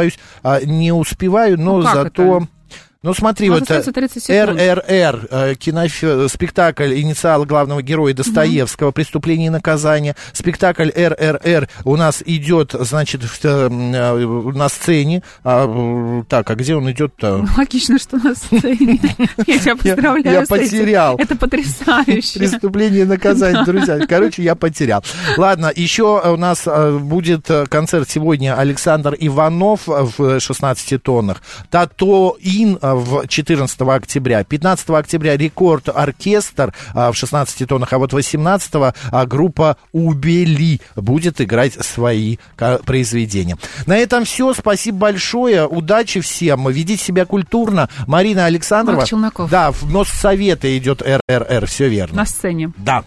8, 0.44 0.58
8, 0.58 0.92
8, 1.38 1.58
8, 1.88 2.08
8, 2.08 2.20
8, 2.20 2.57
ну 3.04 3.14
смотри, 3.14 3.50
вот 3.50 3.70
э, 3.70 3.80
РРР, 3.80 5.28
э, 5.30 5.56
кинофи... 5.56 6.26
Э, 6.26 6.28
спектакль 6.28 6.96
«Инициал 6.96 7.46
главного 7.46 7.84
героя 7.84 8.14
Достоевского», 8.14 8.90
«Преступление 8.92 9.48
и 9.48 9.50
наказание». 9.52 10.16
Спектакль 10.34 10.90
РРР 10.90 11.70
у 11.84 11.96
нас 11.96 12.24
идет, 12.26 12.74
значит, 12.74 13.22
в, 13.24 13.70
на 13.70 14.70
сцене. 14.70 15.22
А, 15.44 16.24
так, 16.28 16.50
а 16.50 16.56
где 16.56 16.76
он 16.76 16.90
идет-то? 16.90 17.38
Ну, 17.38 17.48
логично, 17.56 18.00
что 18.00 18.18
на 18.18 18.34
сцене. 18.34 19.00
Я 19.46 19.60
тебя 19.60 19.76
поздравляю. 19.76 20.40
Я 20.42 20.46
потерял. 20.48 21.18
Это 21.18 21.36
потрясающе. 21.36 22.40
«Преступление 22.40 23.02
и 23.02 23.06
наказание», 23.06 23.64
друзья. 23.66 24.00
Короче, 24.08 24.42
я 24.42 24.56
потерял. 24.56 25.04
Ладно, 25.38 25.72
еще 25.76 26.20
у 26.32 26.38
нас 26.38 26.68
будет 27.00 27.48
концерт 27.70 28.10
сегодня 28.10 28.58
Александр 28.58 29.16
Иванов 29.20 29.82
в 29.86 30.40
16 30.40 31.04
тоннах. 31.04 31.44
Тато 31.70 32.36
Ин 32.42 32.80
в 32.96 33.28
14 33.28 33.82
октября. 33.82 34.44
15 34.44 34.90
октября 34.92 35.38
Рекорд 35.38 35.90
Оркестр 35.90 36.74
э, 36.94 37.12
в 37.12 37.16
16 37.16 37.68
тоннах. 37.68 37.94
А 37.94 37.98
вот 37.98 38.14
18 38.14 38.94
группа 39.26 39.78
Убели 39.92 40.82
будет 40.96 41.42
играть 41.42 41.74
свои 41.74 42.38
произведения. 42.86 43.58
На 43.86 43.98
этом 43.98 44.26
все. 44.26 44.54
Спасибо 44.54 44.98
большое. 44.98 45.68
Удачи 45.68 46.22
всем. 46.22 46.68
Ведите 46.70 47.04
себя 47.04 47.26
культурно. 47.26 47.90
Марина 48.08 48.46
Александрова. 48.46 48.98
Марк 48.98 49.10
Челноков. 49.10 49.50
Да, 49.50 49.72
в 49.72 49.84
Моссовета 49.84 50.76
идет 50.78 51.02
РРР. 51.02 51.66
Все 51.68 51.88
верно. 51.88 52.18
На 52.18 52.26
сцене. 52.26 52.72
Да. 52.78 53.04